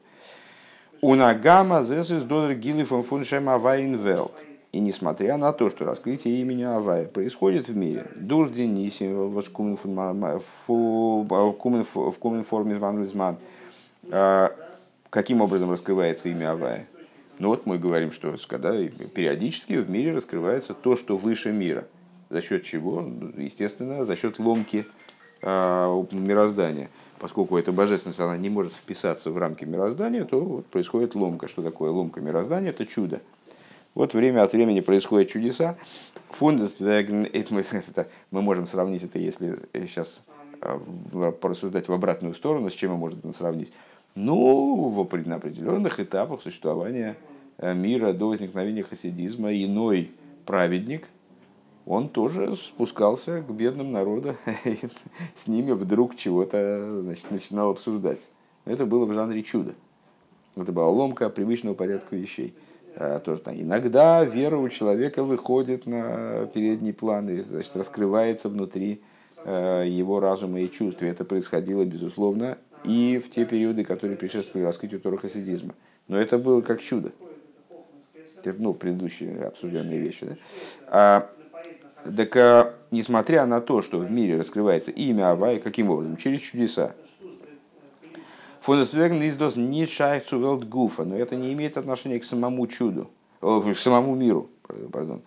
Унагама 1.06 1.84
зесис 1.84 2.24
додер 2.24 2.56
гили 2.56 2.84
фон 2.84 3.04
фуншем 3.04 3.48
авайнвелт. 3.48 4.34
И 4.72 4.80
несмотря 4.80 5.38
на 5.38 5.54
то, 5.54 5.70
что 5.70 5.86
раскрытие 5.86 6.42
имени 6.42 6.64
Авая 6.64 7.06
происходит 7.06 7.70
в 7.70 7.76
мире, 7.76 8.08
Дурдин 8.16 8.74
Ниси 8.74 9.14
в 9.14 9.40
кумен 9.52 9.78
форме 12.44 12.80
Ванлизман, 12.80 13.38
а, 14.10 14.52
каким 15.12 15.42
образом 15.42 15.70
раскрывается 15.70 16.30
имя 16.30 16.54
Авая? 16.54 16.88
Ну 17.38 17.50
вот 17.50 17.68
мы 17.68 17.78
говорим, 17.78 18.12
что 18.12 18.36
когда 18.48 18.72
периодически 18.72 19.74
в 19.74 19.88
мире 19.88 20.16
раскрывается 20.16 20.74
то, 20.74 20.96
что 20.96 21.18
выше 21.18 21.52
мира. 21.52 21.86
За 22.32 22.42
счет 22.42 22.64
чего? 22.64 23.02
Ну, 23.02 23.32
естественно, 23.38 24.06
за 24.06 24.16
счет 24.16 24.40
ломки 24.40 24.88
э, 25.44 26.04
мироздания. 26.12 26.90
Поскольку 27.20 27.58
эта 27.58 27.72
божественность 27.72 28.20
она 28.20 28.38
не 28.38 28.50
может 28.50 28.74
вписаться 28.74 29.32
в 29.32 29.38
рамки 29.38 29.64
мироздания, 29.64 30.26
то 30.26 30.40
вот 30.40 30.66
происходит 30.68 31.16
ломка. 31.16 31.48
Что 31.48 31.62
такое 31.62 31.92
ломка 31.92 32.20
мироздания? 32.20 32.70
Это 32.70 32.86
чудо. 32.86 33.22
Вот 33.94 34.14
время 34.14 34.44
от 34.44 34.52
времени 34.52 34.82
происходят 34.82 35.30
чудеса. 35.30 35.78
Фундес, 36.32 36.76
мы 38.32 38.42
можем 38.42 38.68
сравнить 38.68 39.04
это, 39.04 39.20
если 39.20 39.58
сейчас 39.74 40.24
порассуждать 41.42 41.88
в 41.88 41.94
обратную 41.94 42.34
сторону, 42.34 42.70
с 42.70 42.74
чем 42.74 42.92
мы 42.92 42.98
можем 42.98 43.20
это 43.20 43.32
сравнить. 43.32 43.72
Ну, 44.16 44.90
в 44.90 45.00
определенных 45.00 46.00
этапах 46.00 46.42
существования 46.42 47.16
мира 47.62 48.12
до 48.14 48.30
возникновения 48.30 48.84
хасидизма 48.84 49.54
иной 49.54 50.12
праведник, 50.46 51.08
он 51.86 52.10
тоже 52.10 52.56
спускался 52.56 53.42
к 53.42 53.52
бедным 53.52 53.92
народу, 53.92 54.36
и 54.66 54.80
с 55.38 55.48
ними 55.48 55.72
вдруг 55.72 56.16
чего-то 56.16 57.02
значит, 57.02 57.30
начинал 57.32 57.72
обсуждать. 57.72 58.30
Это 58.66 58.86
было 58.86 59.06
в 59.06 59.14
жанре 59.14 59.44
чуда. 59.44 59.76
Это 60.56 60.72
была 60.72 60.90
ломка 60.90 61.30
привычного 61.30 61.76
порядка 61.76 62.16
вещей. 62.16 62.56
А, 62.96 63.20
тоже, 63.20 63.42
там, 63.42 63.56
иногда 63.56 64.24
вера 64.24 64.58
у 64.58 64.70
человека 64.70 65.24
выходит 65.24 65.86
на 65.86 66.48
передний 66.54 66.94
план 66.94 67.30
и 67.30 67.42
значит, 67.42 67.76
раскрывается 67.76 68.50
внутри 68.50 69.02
э, 69.44 69.84
его 69.88 70.20
разума 70.20 70.62
и 70.62 70.72
чувств. 70.72 71.04
Это 71.04 71.26
происходило, 71.26 71.84
безусловно, 71.84 72.58
и 72.84 73.22
в 73.24 73.30
те 73.30 73.46
периоды, 73.46 73.84
которые 73.84 74.18
предшествовали 74.18 74.66
раскрытию 74.66 75.02
торохасидизма. 75.02 75.76
Но 76.08 76.18
это 76.18 76.38
было 76.38 76.62
как 76.62 76.82
чудо. 76.82 77.12
Ну, 78.60 78.76
предыдущие 78.76 79.44
обсужденные 79.46 80.00
вещи. 80.00 80.28
Да? 80.28 80.36
А, 80.88 81.32
так, 82.16 82.36
а, 82.36 82.74
несмотря 82.92 83.46
на 83.46 83.62
то, 83.62 83.82
что 83.82 83.98
в 83.98 84.10
мире 84.10 84.38
раскрывается 84.38 84.92
имя 84.92 85.32
Авай, 85.32 85.60
каким 85.60 85.90
образом? 85.90 86.18
Через 86.18 86.42
чудеса. 86.42 86.94
Фундесвеген 88.62 89.22
издос 89.28 89.56
не 89.56 89.86
шайцу 89.86 90.40
велдгуфа, 90.40 91.04
но 91.04 91.16
это 91.16 91.36
не 91.36 91.54
имеет 91.54 91.78
отношения 91.78 92.20
к 92.20 92.24
самому 92.24 92.66
чуду, 92.66 93.12
к 93.40 93.76
самому 93.78 94.16
миру, 94.16 94.50
пардон. 94.92 95.22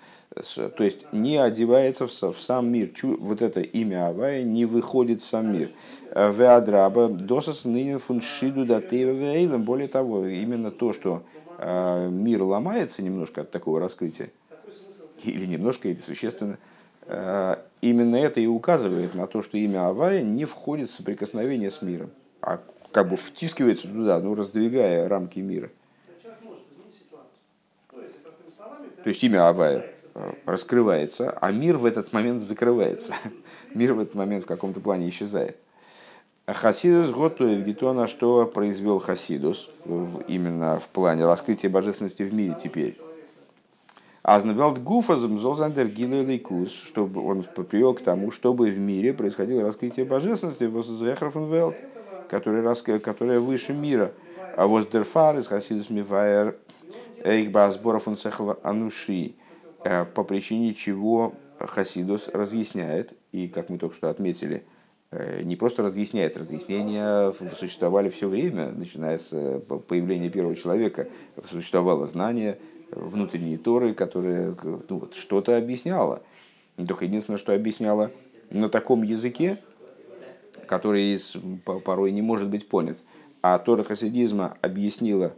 То 0.57 0.85
есть 0.85 1.07
не 1.13 1.37
одевается 1.37 2.07
в, 2.07 2.41
сам 2.41 2.69
мир. 2.71 2.91
Вот 3.03 3.41
это 3.41 3.61
имя 3.61 4.09
Авая 4.09 4.43
не 4.43 4.65
выходит 4.65 5.23
в 5.23 5.27
сам 5.27 5.53
мир. 5.53 5.71
Веадраба 6.15 7.09
досас 7.09 7.65
нынен 7.65 8.01
фуншиду 8.01 8.65
датева 8.65 9.11
вейлем. 9.11 9.63
Более 9.63 9.89
того, 9.89 10.27
именно 10.27 10.71
то, 10.73 10.93
что 10.93 11.23
а, 11.59 12.09
мир 12.09 12.43
ломается 12.43 13.03
немножко 13.03 13.41
от 13.43 13.51
такого 13.51 13.81
раскрытия, 13.81 14.31
или 15.25 15.47
немножко, 15.47 15.89
или 15.89 16.01
существенно, 16.01 16.59
а, 17.07 17.63
именно 17.81 18.17
это 18.17 18.41
и 18.41 18.47
указывает 18.47 19.15
на 19.15 19.27
то, 19.27 19.43
что 19.43 19.57
имя 19.57 19.89
Авая 19.89 20.23
не 20.23 20.45
входит 20.45 20.91
в 20.91 20.95
соприкосновение 20.95 21.71
с 21.71 21.83
миром, 21.83 22.11
а 22.41 22.61
как 22.93 23.09
бы 23.09 23.17
втискивается 23.17 23.89
туда, 23.89 24.19
ну, 24.21 24.35
раздвигая 24.35 25.09
рамки 25.09 25.41
мира. 25.41 25.71
То 29.05 29.11
есть 29.11 29.23
имя 29.23 29.49
Авая 29.49 29.87
а, 30.15 30.35
раскрывается, 30.45 31.31
а 31.31 31.53
мир 31.53 31.79
в 31.79 31.85
этот 31.85 32.13
момент 32.13 32.43
закрывается. 32.43 33.15
Мир 33.75 33.93
в 33.93 34.01
этот 34.01 34.15
момент 34.15 34.45
в 34.45 34.47
каком-то 34.47 34.81
плане 34.81 35.11
исчезает. 35.11 35.59
Хасидус 36.47 37.11
готовит 37.11 37.65
гетона, 37.65 38.07
что 38.07 38.47
произвел 38.47 38.99
Хасидус 38.99 39.69
именно 40.29 40.81
в 40.81 40.89
плане 40.89 41.27
раскрытия 41.27 41.69
божественности 41.69 42.23
в 42.23 42.33
мире 42.33 42.57
теперь. 42.63 42.99
Азнавелд 44.35 44.83
Гуфазм 44.83 45.39
Золзандер 45.39 45.87
Лейкус, 45.87 46.71
чтобы 46.71 47.25
он 47.25 47.45
привел 47.45 47.95
к 47.95 48.03
тому, 48.03 48.31
чтобы 48.31 48.69
в 48.71 48.79
мире 48.79 49.15
происходило 49.15 49.63
раскрытие 49.63 50.05
божественности 50.05 50.65
Возвехрафенвелд, 50.65 51.75
которое, 52.29 52.75
которое 52.99 53.41
выше 53.41 53.73
мира. 53.73 54.13
А 54.55 54.67
Воздерфар 54.67 55.39
из 55.39 55.47
Хасидус 55.47 55.89
Мивайер 55.89 56.59
Эйхба 57.25 57.71
Сборов 57.71 58.07
Ануши, 58.63 59.35
э, 59.85 60.05
по 60.05 60.25
причине 60.25 60.75
чего 60.75 61.33
Хасидус 61.59 62.29
разъясняет, 62.29 63.15
и 63.33 63.49
как 63.49 63.71
мы 63.71 63.79
только 63.79 63.95
что 63.95 64.11
отметили, 64.11 64.63
Э, 65.11 65.43
не 65.43 65.57
просто 65.57 65.83
разъясняет, 65.83 66.37
разъяснения 66.37 67.33
существовали 67.59 68.11
все 68.11 68.29
время, 68.29 68.73
начиная 68.73 69.19
с 69.19 69.31
э, 69.33 69.59
появления 69.89 70.29
первого 70.29 70.55
человека, 70.55 71.09
существовало 71.51 72.07
знание 72.07 72.59
внутренней 72.91 73.57
Торы, 73.57 73.95
которое 73.95 74.55
ну, 74.63 74.83
вот, 74.89 75.15
что-то 75.15 75.57
объясняло. 75.57 76.23
Только 76.77 77.05
единственное, 77.05 77.39
что 77.39 77.55
объясняло 77.55 78.11
на 78.51 78.69
таком 78.69 79.03
языке, 79.03 79.59
который 80.67 81.21
порой 81.85 82.13
не 82.13 82.23
может 82.23 82.49
быть 82.49 82.69
понят. 82.69 82.99
А 83.43 83.59
Тора 83.59 83.85
хасидизма 83.85 84.57
объяснила 84.63 85.33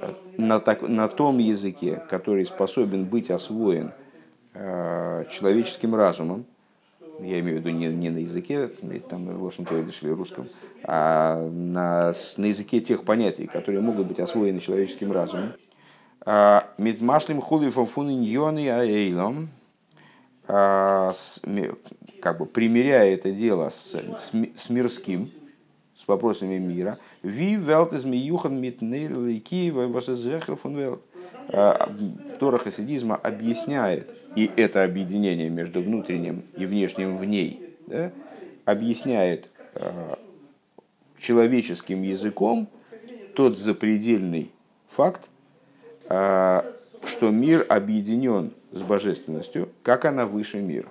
э, 0.00 0.12
на, 0.36 0.60
так, 0.60 0.82
на 0.82 1.08
том 1.08 1.38
языке, 1.38 2.02
который 2.10 2.44
способен 2.44 3.04
быть 3.04 3.30
освоен 3.30 3.92
э, 4.54 5.24
человеческим 5.30 5.94
разумом, 5.94 6.46
я 7.20 7.40
имею 7.40 7.58
в 7.58 7.60
виду 7.60 7.70
не, 7.70 7.86
не 7.86 8.10
на 8.10 8.18
языке, 8.18 8.70
там, 9.08 9.38
в 9.38 9.46
общем-то, 9.46 9.78
или 9.78 10.10
русском, 10.10 10.48
а 10.82 11.48
на, 11.48 12.12
на 12.36 12.46
языке 12.46 12.80
тех 12.80 13.04
понятий, 13.04 13.46
которые 13.46 13.80
могут 13.80 14.06
быть 14.06 14.20
освоены 14.20 14.60
человеческим 14.60 15.12
разумом. 15.12 15.52
Мидмашлим 16.78 17.40
хулифом 17.40 17.86
фуниньоны 17.86 18.70
аэйлом, 18.70 19.50
а, 20.46 21.12
как 22.20 22.38
бы 22.38 22.46
примеряя 22.46 23.12
это 23.12 23.30
дело 23.30 23.70
с, 23.70 23.94
с, 23.94 24.32
с 24.56 24.70
мирским, 24.70 25.30
с 25.96 26.08
вопросами 26.08 26.58
мира. 26.58 26.98
Ви 27.22 27.56
велт 27.56 27.92
из 27.92 28.04
миюхан 28.04 28.60
митнейр 28.60 29.16
лейки 29.16 29.70
фун 30.56 30.76
велт. 30.76 31.02
А, 31.48 31.90
Тора 32.40 32.58
хасидизма 32.58 33.16
объясняет, 33.16 34.10
и 34.36 34.50
это 34.56 34.84
объединение 34.84 35.50
между 35.50 35.80
внутренним 35.82 36.42
и 36.56 36.66
внешним 36.66 37.16
в 37.16 37.24
ней, 37.24 37.76
да, 37.86 38.12
объясняет 38.64 39.48
а, 39.74 40.18
человеческим 41.18 42.02
языком 42.02 42.68
тот 43.34 43.58
запредельный 43.58 44.50
факт, 44.88 45.28
что 46.06 47.30
мир 47.30 47.66
объединен 47.68 48.52
с 48.72 48.82
божественностью, 48.82 49.68
как 49.82 50.04
она 50.04 50.26
выше 50.26 50.60
мира. 50.60 50.88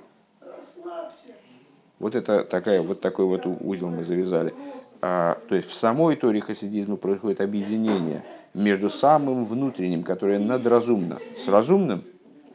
Вот 1.99 2.15
это 2.15 2.43
такая, 2.43 2.82
вот 2.82 3.02
такой 3.02 3.26
вот 3.26 3.45
узел 3.45 3.89
мы 3.89 4.04
завязали. 4.04 4.54
А, 5.02 5.38
то 5.49 5.56
есть 5.56 5.69
в 5.69 5.76
самой 5.76 6.15
Торе 6.15 6.41
хасидизма 6.41 6.95
происходит 6.95 7.41
объединение 7.41 8.23
между 8.54 8.89
самым 8.89 9.45
внутренним, 9.45 10.04
которое 10.04 10.39
надразумно, 10.39 11.17
с 11.38 11.47
разумным, 11.47 12.04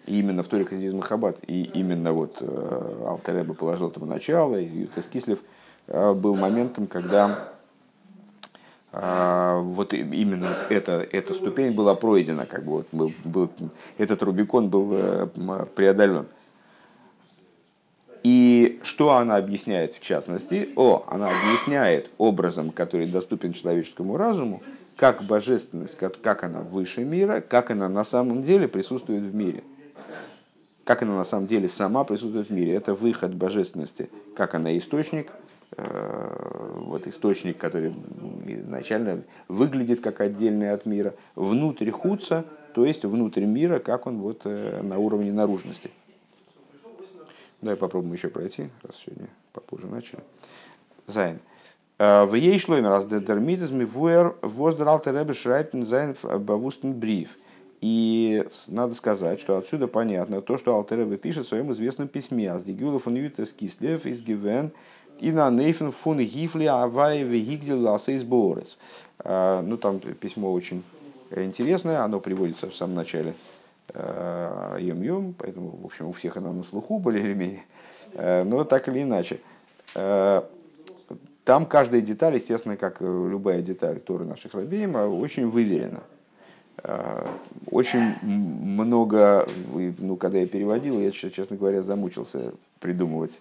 и 0.06 0.20
именно 0.20 0.42
в 0.42 0.48
Торе 0.48 0.64
хасидизма 0.64 1.02
Хаббат, 1.02 1.38
и 1.46 1.64
именно 1.74 2.12
вот 2.12 2.38
э, 2.40 3.04
Алтареба 3.06 3.54
положил 3.54 3.88
этому 3.88 4.06
начало, 4.06 4.56
и 4.56 4.64
Юхас 4.64 5.06
Кислев 5.06 5.40
э, 5.88 6.14
был 6.14 6.34
моментом, 6.34 6.86
когда 6.86 7.52
э, 8.92 9.60
вот 9.62 9.92
именно 9.94 10.56
эта, 10.70 11.06
эта 11.10 11.34
ступень 11.34 11.72
была 11.72 11.94
пройдена, 11.94 12.46
как 12.46 12.64
бы 12.64 12.72
вот 12.72 12.86
был, 12.92 13.12
был, 13.24 13.50
этот 13.98 14.22
Рубикон 14.22 14.68
был 14.68 15.28
преодолен. 15.74 16.26
И 18.24 18.80
что 18.82 19.12
она 19.12 19.36
объясняет 19.36 19.94
в 19.94 20.00
частности? 20.00 20.70
О, 20.76 21.04
она 21.06 21.28
объясняет 21.28 22.10
образом, 22.18 22.70
который 22.70 23.06
доступен 23.06 23.52
человеческому 23.52 24.16
разуму, 24.16 24.62
как 24.96 25.22
божественность, 25.22 25.96
как, 25.96 26.20
как 26.20 26.42
она 26.42 26.60
выше 26.60 27.04
мира, 27.04 27.40
как 27.40 27.70
она 27.70 27.88
на 27.88 28.04
самом 28.04 28.42
деле 28.42 28.66
присутствует 28.66 29.22
в 29.22 29.34
мире. 29.34 29.62
Как 30.84 31.02
она 31.02 31.16
на 31.16 31.24
самом 31.24 31.46
деле 31.46 31.68
сама 31.68 32.02
присутствует 32.04 32.48
в 32.48 32.52
мире. 32.52 32.74
Это 32.74 32.94
выход 32.94 33.34
божественности, 33.34 34.10
как 34.34 34.54
она 34.54 34.76
источник, 34.76 35.28
э, 35.28 35.47
вот 35.76 37.06
источник, 37.06 37.58
который 37.58 37.94
изначально 38.46 39.22
выглядит 39.48 40.00
как 40.00 40.20
отдельный 40.20 40.72
от 40.72 40.86
мира, 40.86 41.14
внутрь 41.34 41.90
худца, 41.90 42.44
то 42.74 42.84
есть 42.84 43.04
внутрь 43.04 43.44
мира, 43.44 43.78
как 43.78 44.06
он 44.06 44.18
вот 44.18 44.42
э, 44.44 44.82
на 44.82 44.98
уровне 44.98 45.32
наружности. 45.32 45.90
Давай 47.60 47.76
попробуем 47.76 48.12
еще 48.12 48.28
пройти, 48.28 48.68
раз 48.82 48.96
сегодня 49.04 49.28
попозже 49.52 49.86
начали. 49.86 50.20
Зайн. 51.06 51.40
Э, 51.98 52.24
в 52.24 52.34
ей 52.34 52.58
шлоймер 52.58 52.90
раз 52.90 53.06
детермитис 53.06 53.70
ми 53.70 53.84
вуэр 53.84 54.36
воздрал 54.42 55.00
теребе 55.00 55.34
шрайптен 55.34 55.86
зайн 55.86 56.16
бавустен 56.22 56.92
бриф. 56.92 57.36
И 57.80 58.44
надо 58.66 58.94
сказать, 58.94 59.40
что 59.40 59.56
отсюда 59.56 59.86
понятно 59.86 60.40
то, 60.40 60.58
что 60.58 60.74
Алтеребе 60.74 61.16
пишет 61.16 61.46
в 61.46 61.48
своем 61.48 61.70
известном 61.70 62.08
письме 62.08 62.50
«Аз 62.50 62.64
дигюла 62.64 62.98
фон 62.98 63.14
ютес 63.14 63.52
кислев 63.52 64.04
из 64.04 64.20
гивен 64.20 64.72
и 65.20 65.32
на 65.32 65.50
нейфен 65.50 65.90
фун 65.90 66.18
гифли 66.18 66.64
авай 66.64 67.22
вегигдил 67.22 67.80
ласейс 67.82 68.24
борец». 68.24 68.78
Э, 69.24 69.60
ну, 69.62 69.76
там 69.76 69.98
письмо 70.00 70.52
очень 70.52 70.82
интересное, 71.34 72.02
оно 72.02 72.20
приводится 72.20 72.70
в 72.70 72.74
самом 72.74 72.94
начале 72.94 73.34
Йом-Йом, 73.92 75.34
поэтому, 75.38 75.70
в 75.70 75.86
общем, 75.86 76.08
у 76.08 76.12
всех 76.12 76.36
она 76.36 76.52
на 76.52 76.62
слуху 76.62 76.98
более 76.98 77.24
или 77.24 77.34
менее. 77.34 77.64
Но 78.44 78.64
так 78.64 78.88
или 78.88 79.02
иначе. 79.02 79.40
Там 81.44 81.64
каждая 81.66 82.02
деталь, 82.02 82.34
естественно, 82.34 82.76
как 82.76 83.00
любая 83.00 83.62
деталь 83.62 84.00
Торы 84.00 84.26
наших 84.26 84.52
Рабеем, 84.52 84.94
очень 84.94 85.48
выверена. 85.48 86.02
Очень 87.70 88.14
много, 88.22 89.48
ну, 89.98 90.16
когда 90.16 90.38
я 90.38 90.46
переводил, 90.46 91.00
я, 91.00 91.10
честно 91.10 91.56
говоря, 91.56 91.80
замучился 91.82 92.52
придумывать, 92.80 93.40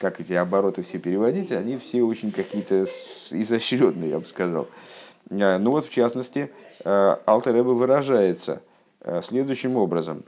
как 0.00 0.20
эти 0.20 0.32
обороты 0.32 0.82
все 0.82 0.98
переводить. 0.98 1.52
Они 1.52 1.76
все 1.76 2.02
очень 2.02 2.32
какие-то 2.32 2.86
изощренные, 3.30 4.10
я 4.10 4.20
бы 4.20 4.26
сказал. 4.26 4.68
Ну 5.30 5.70
вот, 5.70 5.86
в 5.86 5.90
частности, 5.90 6.50
Алтереба 6.84 7.70
выражается 7.70 8.62
следующим 9.22 9.76
образом. 9.76 10.22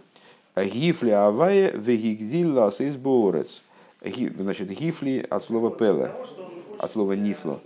Гифли 0.57 1.11
авае 1.11 1.71
вегигдил 1.73 2.55
лас 2.55 2.81
из 2.81 2.97
Значит, 4.03 4.69
гифли 4.71 5.25
от 5.29 5.45
слова 5.45 5.71
пеле, 5.71 6.13
от 6.79 6.91
слова 6.91 7.13
нифло, 7.13 7.61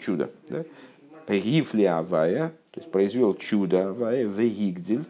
чудо. 0.00 0.30
Да? 0.48 0.64
Гифли 1.28 1.84
авая, 1.84 2.52
то 2.70 2.80
есть 2.80 2.90
произвел 2.92 3.34
чудо, 3.34 3.88
авая 3.88 4.24
вегигдиль, 4.24 5.04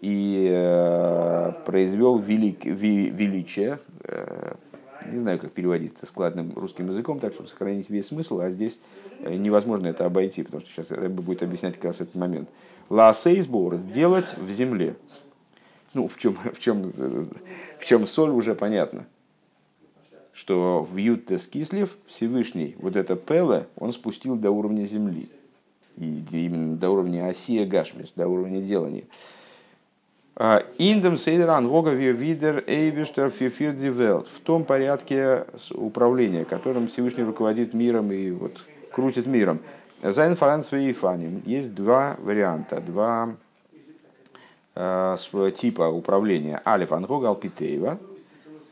и 0.00 0.48
э, 0.50 1.52
произвел 1.66 2.18
велик, 2.18 2.64
величие, 2.64 3.78
э, 4.04 4.54
не 5.10 5.18
знаю, 5.18 5.38
как 5.38 5.52
переводить 5.52 5.92
это 5.96 6.06
складным 6.06 6.52
русским 6.54 6.88
языком, 6.90 7.20
так, 7.20 7.34
чтобы 7.34 7.48
сохранить 7.48 7.90
весь 7.90 8.06
смысл, 8.06 8.40
а 8.40 8.50
здесь 8.50 8.80
э, 9.20 9.34
невозможно 9.34 9.88
это 9.88 10.06
обойти, 10.06 10.42
потому 10.42 10.62
что 10.62 10.70
сейчас 10.70 10.90
Рэбби 10.90 11.20
будет 11.20 11.42
объяснять 11.42 11.74
как 11.74 11.84
раз 11.84 12.00
этот 12.00 12.14
момент. 12.14 12.48
Ла 12.88 13.12
сейсбор– 13.12 13.76
сделать 13.76 14.36
в 14.36 14.50
земле. 14.50 14.96
Ну, 15.92 16.08
в 16.08 16.16
чем, 16.18 16.34
в, 16.34 16.58
чем, 16.58 16.92
в 17.78 17.84
чем 17.84 18.06
соль 18.06 18.30
уже 18.30 18.54
понятно. 18.54 19.06
Что 20.32 20.86
в 20.90 20.96
Юттес 20.96 21.46
Кислив 21.46 21.98
Всевышний, 22.06 22.74
вот 22.78 22.96
это 22.96 23.16
Пеле, 23.16 23.66
он 23.76 23.92
спустил 23.92 24.36
до 24.36 24.50
уровня 24.50 24.86
земли. 24.86 25.28
И 25.98 26.24
именно 26.32 26.76
до 26.76 26.90
уровня 26.90 27.28
Осия 27.28 27.66
Гашмис, 27.66 28.12
до 28.16 28.26
уровня 28.28 28.62
делания. 28.62 29.04
Индем 30.78 31.18
сейдран 31.18 31.68
вога 31.68 31.90
видер 31.90 32.64
эйбештер 32.66 33.28
фифир 33.28 33.74
дивелт. 33.74 34.26
В 34.26 34.40
том 34.40 34.64
порядке 34.64 35.44
управления, 35.74 36.46
которым 36.46 36.88
Всевышний 36.88 37.24
руководит 37.24 37.74
миром 37.74 38.10
и 38.10 38.30
вот 38.30 38.64
крутит 38.90 39.26
миром. 39.26 39.60
Зайн 40.02 40.36
фаранс 40.36 40.68
фаним. 40.68 41.42
Есть 41.44 41.74
два 41.74 42.16
варианта, 42.20 42.80
два 42.80 43.36
э, 44.74 45.16
типа 45.58 45.90
управления. 45.90 46.62
Алиф 46.66 46.92
ангога 46.92 47.28
алпитеева. 47.28 47.98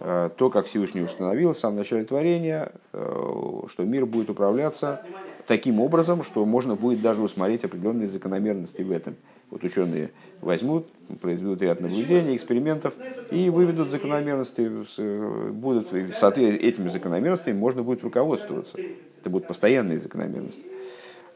Э, 0.01 0.31
то, 0.35 0.49
как 0.49 0.65
Всевышний 0.69 1.03
установил 1.03 1.53
в 1.53 1.59
самом 1.59 1.77
начале 1.77 2.05
творения, 2.05 2.73
что 2.93 3.85
мир 3.85 4.07
будет 4.07 4.31
управляться 4.31 5.03
таким 5.47 5.81
образом, 5.81 6.25
что 6.25 6.47
можно 6.47 6.77
будет 6.77 7.03
даже 7.03 7.21
усмотреть 7.21 7.67
определенные 7.67 8.09
закономерности 8.09 8.81
в 8.81 8.91
этом. 8.91 9.17
Вот 9.51 9.65
ученые 9.65 10.11
возьмут, 10.41 10.89
произведут 11.21 11.63
ряд 11.63 11.81
наблюдений, 11.81 12.37
экспериментов 12.37 12.93
и 13.31 13.49
выведут 13.49 13.91
закономерности, 13.91 15.51
будут, 15.51 15.89
соответственно, 16.15 16.69
этими 16.69 16.89
закономерностями 16.91 17.57
можно 17.57 17.83
будет 17.83 18.03
руководствоваться. 18.03 18.79
Это 19.21 19.31
будут 19.31 19.49
постоянные 19.49 19.99
закономерности. 19.99 20.65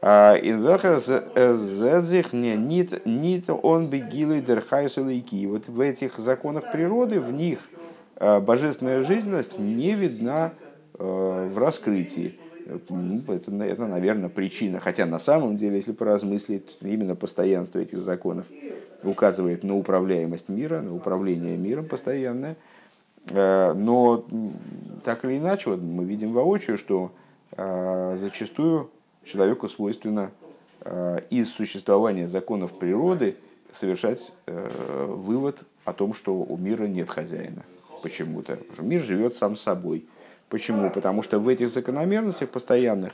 А, 0.05 0.37
нит 2.33 3.05
нит 3.05 3.49
он 3.49 3.87
бегилы 3.87 4.41
дерхайсалайки. 4.41 5.45
Вот 5.45 5.67
в 5.67 5.79
этих 5.79 6.17
законах 6.17 6.71
природы, 6.71 7.21
в 7.21 7.31
них 7.31 7.59
а, 8.17 8.41
божественная 8.41 9.01
жизненность 9.01 9.57
не 9.57 9.93
видна 9.95 10.53
а, 10.95 11.47
в 11.47 11.57
раскрытии. 11.57 12.37
Ну, 12.89 13.21
это, 13.27 13.51
это, 13.51 13.87
наверное, 13.87 14.29
причина. 14.29 14.79
Хотя 14.79 15.05
на 15.05 15.19
самом 15.19 15.57
деле, 15.57 15.77
если 15.77 15.91
поразмыслить, 15.91 16.77
именно 16.81 17.15
постоянство 17.15 17.79
этих 17.79 17.99
законов 17.99 18.47
указывает 19.03 19.63
на 19.63 19.77
управляемость 19.77 20.49
мира, 20.49 20.81
на 20.81 20.95
управление 20.95 21.57
миром 21.57 21.85
постоянное. 21.85 22.55
Э, 23.29 23.73
но 23.73 24.25
так 25.03 25.25
или 25.25 25.37
иначе, 25.37 25.69
вот 25.69 25.81
мы 25.81 26.03
видим 26.05 26.33
воочию, 26.33 26.77
что 26.77 27.11
э, 27.51 28.17
зачастую 28.19 28.89
человеку 29.25 29.69
свойственно 29.69 30.31
э, 30.81 31.19
из 31.29 31.49
существования 31.49 32.27
законов 32.27 32.73
природы 32.73 33.35
совершать 33.71 34.31
вывод 34.45 35.63
о 35.83 35.93
том, 35.93 36.13
что 36.13 36.35
у 36.35 36.57
мира 36.57 36.83
нет 36.83 37.09
хозяина 37.09 37.63
почему-то. 38.03 38.59
Мир 38.77 39.01
живет 39.01 39.35
сам 39.35 39.57
собой. 39.57 40.05
Почему? 40.53 40.91
Потому 40.91 41.23
что 41.23 41.39
в 41.39 41.47
этих 41.47 41.69
закономерностях 41.69 42.47
постоянных, 42.47 43.13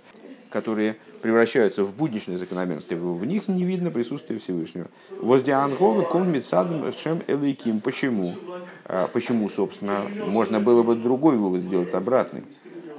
которые 0.50 0.98
превращаются 1.22 1.86
в 1.86 1.96
будничные 1.96 2.38
закономерности, 2.38 2.96
в 2.96 3.24
них 3.24 3.48
не 3.48 3.64
видно 3.64 3.92
присутствия 3.92 4.40
Всевышнего. 4.40 4.90
Возле 5.22 5.54
Ангова 5.54 6.02
ком 6.02 6.30
мецадом 6.30 6.92
шем 6.92 7.24
элейким. 7.28 7.80
Почему? 7.80 8.36
А, 8.84 9.08
почему, 9.08 9.48
собственно, 9.48 10.02
можно 10.28 10.60
было 10.60 10.84
бы 10.84 10.98
другой 10.98 11.38
вывод 11.38 11.62
сделать 11.62 11.94
обратный. 11.94 12.44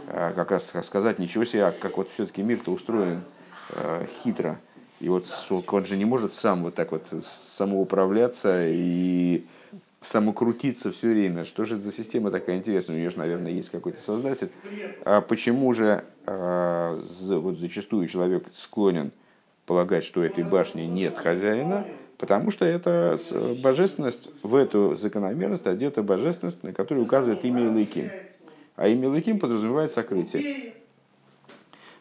А, 0.09 0.32
как 0.32 0.53
раз 0.53 0.72
сказать, 0.84 1.18
ничего 1.18 1.45
себе, 1.45 1.66
а 1.66 1.72
как 1.72 1.99
вот 1.99 2.09
все-таки 2.14 2.43
мир-то 2.43 2.72
устроен 2.72 3.20
хитро. 4.24 4.59
И 5.01 5.11
вот 5.11 5.26
он 5.66 5.84
же 5.84 5.99
не 5.99 6.07
может 6.07 6.32
сам 6.32 6.62
вот 6.62 6.74
так 6.74 6.93
вот 6.93 7.07
самоуправляться 7.59 8.68
и 8.68 9.45
самокрутиться 10.01 10.93
все 10.93 11.09
время. 11.09 11.45
Что 11.45 11.65
же 11.65 11.75
это 11.75 11.85
за 11.85 11.93
система 11.93 12.31
такая 12.31 12.57
интересная? 12.57 12.97
У 12.97 12.99
нее 12.99 13.11
же, 13.11 13.19
наверное, 13.19 13.53
есть 13.53 13.71
какой-то 13.71 14.01
создатель. 14.01 14.51
А 15.05 15.21
почему 15.21 15.73
же 15.73 16.05
а, 16.27 16.99
вот 17.29 17.59
зачастую 17.59 18.07
человек 18.09 18.45
склонен 18.55 19.13
полагать, 19.67 20.05
что 20.05 20.25
этой 20.25 20.45
башни 20.45 20.83
нет 20.83 21.19
хозяина? 21.19 21.87
Потому 22.17 22.51
что 22.51 22.65
это 22.65 23.19
божественность 23.63 24.29
в 24.43 24.55
эту 24.55 24.95
закономерность 24.97 25.67
одета 25.67 26.03
божественность, 26.03 26.63
на 26.63 26.73
которую 26.73 27.05
указывает 27.05 27.45
имя 27.45 27.65
Илыким. 27.65 28.11
А 28.77 28.89
имя 28.89 29.05
Илыким 29.05 29.39
подразумевает 29.39 29.93
сокрытие. 29.93 30.75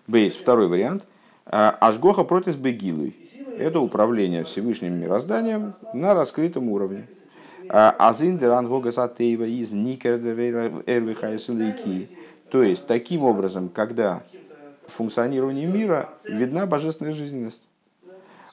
Бейс, 0.07 0.35
второй 0.35 0.67
вариант. 0.67 1.05
А, 1.45 1.77
Ашгоха 1.79 2.23
против 2.23 2.57
Бегилуй. 2.57 3.15
Это 3.57 3.79
управление 3.79 4.43
Всевышним 4.43 4.99
мирозданием 4.99 5.73
на 5.93 6.13
раскрытом 6.13 6.69
уровне. 6.69 7.07
Азиндер 7.69 8.51
ангога 8.51 8.91
сатеева 8.91 9.43
из 9.43 9.71
никердервихайсалики. 9.71 12.09
То 12.49 12.63
есть, 12.63 12.87
таким 12.87 13.23
образом, 13.23 13.69
когда 13.69 14.23
в 14.87 14.93
функционировании 14.93 15.65
мира 15.65 16.09
видна 16.25 16.65
божественная 16.65 17.13
жизненность. 17.13 17.61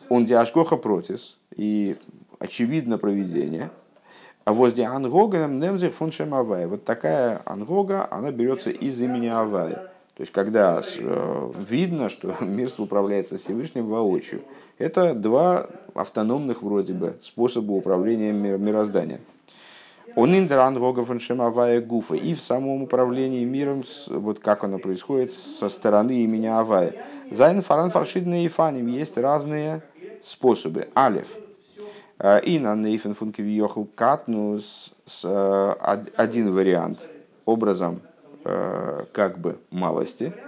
Он 0.09 0.25
диашгоха 0.25 0.77
протис, 0.77 1.37
и 1.57 1.97
очевидно 2.39 2.99
проведение. 2.99 3.71
А 4.45 4.53
возле 4.53 4.85
ангога 4.85 5.49
немзих 5.49 5.95
фун 5.95 6.12
шемавая. 6.12 6.69
Вот 6.69 6.85
такая 6.85 7.43
ангога, 7.45 8.07
она 8.11 8.31
берется 8.31 8.71
из 8.71 9.01
имени 9.01 9.27
Авая. 9.27 9.91
То 10.14 10.21
есть, 10.21 10.33
когда 10.33 10.81
э, 10.99 11.53
видно, 11.69 12.09
что 12.09 12.37
мир 12.41 12.71
управляется 12.79 13.39
Всевышним 13.39 13.87
воочию. 13.87 14.43
Это 14.79 15.14
два 15.14 15.66
автономных 15.95 16.62
вроде 16.62 16.93
бы 16.93 17.16
способа 17.22 17.72
управления 17.72 18.33
мирозданием. 18.33 19.20
Он 20.14 20.35
индран 20.37 20.77
авая 21.41 21.81
гуфа. 21.81 22.14
И 22.14 22.35
в 22.35 22.41
самом 22.41 22.83
управлении 22.83 23.45
миром, 23.45 23.85
вот 24.09 24.39
как 24.39 24.64
оно 24.64 24.79
происходит 24.79 25.33
со 25.33 25.68
стороны 25.68 26.12
имени 26.22 26.47
Авая. 26.47 26.95
Зайн 27.31 27.62
фаран 27.62 27.91
фаршидный 27.91 28.45
и 28.45 28.49
фаним. 28.49 28.87
Есть 28.87 29.18
разные 29.18 29.83
способы. 30.22 30.89
Алиф. 30.97 31.29
Э, 32.18 32.41
и 32.41 32.59
на 32.59 32.74
нейфен 32.74 33.14
функи 33.14 33.43
вьехал 33.43 33.87
катнус 33.95 34.93
э, 35.22 35.74
один 36.16 36.55
вариант 36.55 37.09
образом 37.45 38.01
э, 38.45 39.05
как 39.12 39.39
бы 39.39 39.59
малости– 39.70 40.33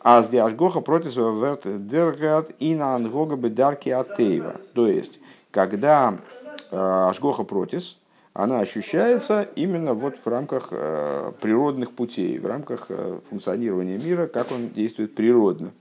а 0.00 0.22
с 0.22 0.28
диашгоха 0.28 0.80
против 0.80 1.16
верт 1.16 1.86
дергард 1.86 2.50
и 2.58 2.74
на 2.74 2.94
ангога 2.94 3.36
бедарки 3.36 3.88
атеева. 3.88 4.56
То 4.74 4.86
есть, 4.86 5.20
когда 5.50 6.18
э, 6.70 6.76
ашгоха 6.76 7.44
протис, 7.44 7.96
она 8.32 8.60
ощущается 8.60 9.48
именно 9.56 9.94
вот 9.94 10.16
в 10.16 10.26
рамках 10.28 10.68
э, 10.70 11.32
природных 11.40 11.92
путей, 11.92 12.38
в 12.38 12.46
рамках 12.46 12.86
э, 12.88 13.18
функционирования 13.28 13.98
мира, 13.98 14.26
как 14.26 14.52
он 14.52 14.68
действует 14.68 15.14
природно. 15.14 15.72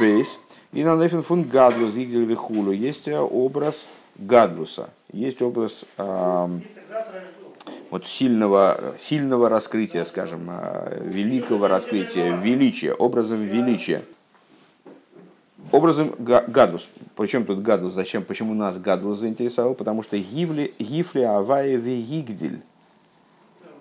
Бейс. 0.00 0.38
И 0.72 0.84
на 0.84 0.96
нефин 0.96 1.22
фун 1.22 1.44
гадлус 1.44 1.96
игдель 1.96 2.24
вихулу. 2.24 2.70
Есть 2.72 3.08
образ 3.08 3.88
гадлуса, 4.16 4.90
есть 5.12 5.40
образ 5.42 5.84
вот 7.90 8.06
сильного, 8.06 8.94
сильного 8.96 9.48
раскрытия, 9.48 10.04
скажем, 10.04 10.46
а, 10.48 10.98
великого 11.00 11.68
раскрытия, 11.68 12.36
величия, 12.36 12.92
образом 12.92 13.38
величия. 13.38 14.02
Образом 15.72 16.14
гадус. 16.18 16.88
Причем 17.16 17.44
тут 17.44 17.60
Гадлус? 17.60 17.92
Зачем? 17.92 18.22
Почему 18.22 18.54
нас 18.54 18.78
Гадлус 18.78 19.18
заинтересовал? 19.18 19.74
Потому 19.74 20.02
что 20.02 20.16
Гифли, 20.16 20.72
Гифли 20.78 21.22
Аваеве 21.22 22.00
Гигдиль. 22.00 22.60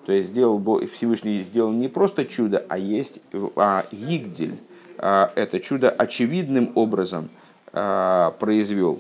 То 0.06 0.12
есть 0.12 0.30
сделал, 0.30 0.62
Всевышний 0.88 1.44
сделал 1.44 1.72
не 1.72 1.88
просто 1.88 2.26
чудо, 2.26 2.66
а 2.70 2.78
есть 2.78 3.22
а 3.56 3.86
Гигдиль. 3.92 4.58
А, 4.98 5.32
это 5.36 5.60
чудо 5.60 5.90
очевидным 5.90 6.72
образом 6.76 7.30
а, 7.74 8.32
произвел. 8.40 9.00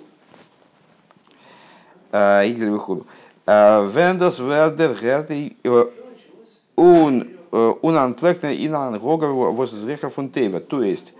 А, 2.11 2.45
выходу. 2.45 3.07
Вендос 3.45 4.39
Вердер 4.39 4.97
Герти 4.99 5.55
он 6.75 7.29
Унанплектна 7.51 8.53
и 8.53 8.67
Нангога 8.67 9.25
Возрехер 9.25 10.09
Фунтева. 10.09 10.59
То 10.59 10.81
есть, 10.81 11.13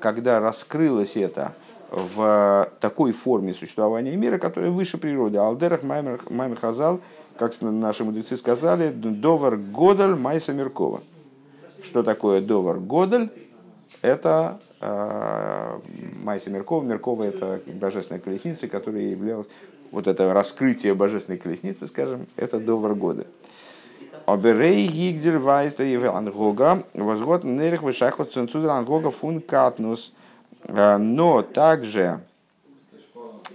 когда 0.00 0.40
раскрылось 0.40 1.16
это 1.16 1.54
в 1.90 2.68
такой 2.80 3.12
форме 3.12 3.54
существования 3.54 4.16
мира, 4.16 4.38
которая 4.38 4.70
выше 4.70 4.98
природы. 4.98 5.38
Алдерах 5.38 5.82
Маймер 5.82 6.56
Хазал, 6.56 7.00
как 7.38 7.52
наши 7.60 8.04
мудрецы 8.04 8.36
сказали, 8.36 8.90
Довар 8.90 9.56
Годель 9.56 10.14
Майса 10.14 10.52
Меркова. 10.52 11.02
Что 11.82 12.02
такое 12.02 12.40
Довар 12.40 12.78
Годель? 12.78 13.30
Это 14.02 14.60
э, 14.80 15.78
Майса 16.22 16.50
Меркова. 16.50 16.82
Меркова 16.82 17.22
это 17.24 17.60
божественная 17.66 18.20
колесница, 18.20 18.68
которая 18.68 19.02
являлась 19.02 19.46
вот 19.90 20.06
это 20.06 20.32
раскрытие 20.32 20.94
божественной 20.94 21.38
колесницы, 21.38 21.86
скажем, 21.86 22.26
это 22.36 22.58
Довар 22.58 22.94
Годель. 22.94 23.26
Оберей 24.26 24.86
гигдель 24.86 25.38
вайста 25.38 25.84
евел 25.84 26.14
ангога, 26.14 26.84
возгод 26.94 27.44
нерих 27.44 27.82
вышахот 27.82 28.32
ценцудер 28.32 28.70
ангога 28.70 29.10
фун 29.10 29.40
катнус– 29.40 30.12
Э, 30.64 30.96
но 30.96 31.42
также 31.42 32.20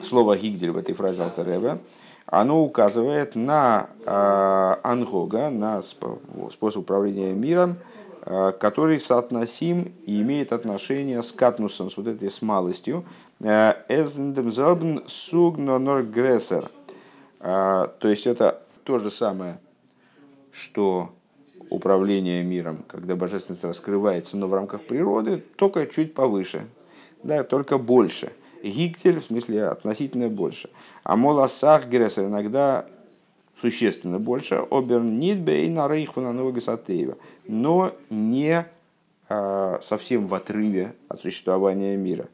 слово 0.02 0.38
«гигдель» 0.38 0.72
в 0.72 0.78
этой 0.78 0.94
фразе 0.94 1.24
Алтарева, 1.24 1.80
оно 2.26 2.64
указывает 2.64 3.36
на 3.36 3.90
э, 4.06 4.76
ангога, 4.84 5.50
на 5.50 5.82
способ 5.82 6.78
управления 6.82 7.34
миром, 7.34 7.78
э, 8.26 8.54
который 8.60 9.00
соотносим 9.00 9.94
и 10.06 10.22
имеет 10.22 10.52
отношение 10.54 11.22
с 11.22 11.32
катнусом, 11.32 11.92
с 11.92 11.98
вот 11.98 12.08
этой 12.08 12.30
с 12.30 12.42
малостью. 12.42 13.06
Эзендемзобн 13.44 15.04
сугноноргрессер. 15.08 16.70
То 17.40 17.92
есть 18.04 18.26
это 18.26 18.62
то 18.86 19.00
же 19.00 19.12
самое, 19.12 19.60
что 20.52 21.10
управление 21.70 22.44
миром, 22.44 22.86
когда 22.88 23.16
божественность 23.16 23.64
раскрывается, 23.66 24.38
но 24.38 24.48
в 24.48 24.54
рамках 24.54 24.84
природы, 24.84 25.44
только 25.58 25.88
чуть 25.88 26.14
повыше, 26.14 26.68
да, 27.22 27.44
только 27.44 27.78
больше. 27.78 28.32
Гиктель, 28.64 29.20
в 29.20 29.26
смысле 29.26 29.66
относительно 29.66 30.30
больше. 30.30 30.70
А 31.04 31.18
молосах 31.18 31.88
грессер 31.88 32.28
иногда 32.28 32.86
существенно 33.60 34.20
больше. 34.20 34.66
Обернитбе 34.72 35.66
и 35.66 35.70
на 35.70 35.90
рейхвана 35.90 36.32
нового 36.32 36.58
Но 37.46 37.94
не 38.10 38.66
а, 39.28 39.80
совсем 39.82 40.28
в 40.28 40.34
отрыве 40.34 40.94
от 41.10 41.22
существования 41.22 41.98
мира. 41.98 42.30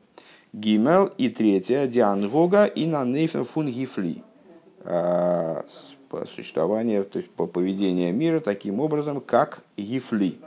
Гимел 0.53 1.11
и 1.17 1.29
третье, 1.29 1.87
Диангога 1.87 2.65
и 2.65 2.85
на 2.87 3.05
нейфен 3.05 3.43
фун 3.43 3.69
гифли. 3.69 4.23
А, 4.81 5.63
существование, 6.35 7.03
то 7.03 7.19
есть 7.19 7.29
по 7.31 7.45
поведению 7.45 8.13
мира 8.13 8.39
таким 8.39 8.79
образом, 8.79 9.21
как 9.21 9.61
гифли 9.77 10.39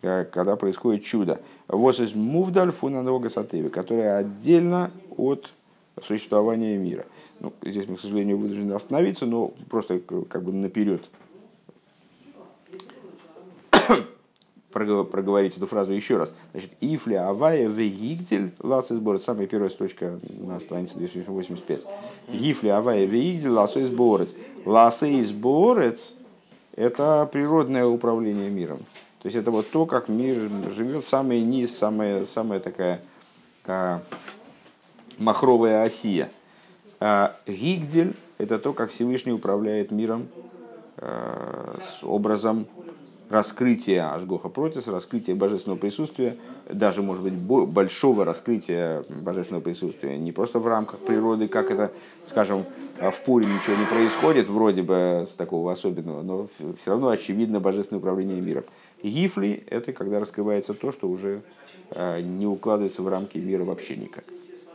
когда 0.00 0.56
происходит 0.56 1.04
чудо. 1.04 1.40
Вот 1.68 1.98
из 2.00 2.14
мувдаль 2.14 2.72
фунанога 2.72 3.28
сатеви, 3.28 3.68
которая 3.68 4.16
отдельно 4.18 4.90
от 5.16 5.52
существования 6.02 6.78
мира. 6.78 7.04
Ну, 7.40 7.52
здесь 7.62 7.88
мы, 7.88 7.96
к 7.96 8.00
сожалению, 8.00 8.38
вынуждены 8.38 8.72
остановиться, 8.72 9.26
но 9.26 9.52
просто 9.68 10.00
как 10.00 10.42
бы 10.42 10.52
наперед 10.52 11.02
проговорить 14.70 15.56
эту 15.56 15.66
фразу 15.66 15.92
еще 15.92 16.16
раз. 16.16 16.34
Значит, 16.52 16.70
Ифли 16.80 17.14
Авая 17.14 17.68
Вегигдель, 17.68 18.52
Ласой 18.60 18.96
сборец, 18.96 19.24
самая 19.24 19.46
первая 19.46 19.70
строчка 19.70 20.18
на 20.38 20.60
странице 20.60 20.96
285. 20.96 21.82
Ифли 22.28 22.68
Авая 22.68 23.04
Вегигдель, 23.04 23.50
Ласой 23.50 23.84
сборец. 23.84 24.34
Ласой 24.64 25.22
сборец– 25.24 26.14
это 26.76 27.28
природное 27.32 27.86
управление 27.86 28.50
миром. 28.50 28.78
То 29.22 29.26
есть 29.26 29.36
это 29.36 29.50
вот 29.50 29.68
то, 29.70 29.86
как 29.86 30.08
мир 30.08 30.50
живет, 30.74 31.06
самый 31.06 31.42
низ, 31.42 31.76
самая, 31.76 32.24
самая 32.24 32.60
такая 32.60 33.02
а, 33.66 34.00
махровая 35.18 35.82
осия. 35.82 36.30
А 37.00 37.36
Гигдель– 37.46 38.14
это 38.38 38.58
то, 38.58 38.72
как 38.72 38.90
Всевышний 38.90 39.32
управляет 39.32 39.90
миром 39.90 40.28
а, 40.96 41.78
с 41.80 42.04
образом 42.04 42.66
раскрытия 43.30 44.12
Ашгоха 44.12 44.48
Протис, 44.48 44.88
раскрытия 44.88 45.34
божественного 45.34 45.78
присутствия, 45.78 46.36
даже, 46.68 47.00
может 47.00 47.22
быть, 47.22 47.32
большого 47.32 48.24
раскрытия 48.24 49.04
божественного 49.08 49.62
присутствия, 49.62 50.18
не 50.18 50.32
просто 50.32 50.58
в 50.58 50.66
рамках 50.66 50.98
природы, 50.98 51.48
как 51.48 51.70
это, 51.70 51.92
скажем, 52.26 52.64
в 53.00 53.24
Пуре 53.24 53.46
ничего 53.46 53.76
не 53.76 53.86
происходит, 53.86 54.48
вроде 54.48 54.82
бы 54.82 55.26
с 55.30 55.34
такого 55.34 55.72
особенного, 55.72 56.22
но 56.22 56.48
все 56.80 56.90
равно 56.90 57.08
очевидно 57.08 57.60
божественное 57.60 58.00
управление 58.00 58.40
миром. 58.40 58.64
Гифли– 59.02 59.62
это 59.70 59.92
когда 59.92 60.18
раскрывается 60.18 60.74
то, 60.74 60.92
что 60.92 61.08
уже 61.08 61.42
э, 61.90 62.20
не 62.20 62.46
укладывается 62.46 63.02
в 63.02 63.08
рамки 63.08 63.38
мира 63.38 63.64
вообще 63.64 63.96
никак. 63.96 64.24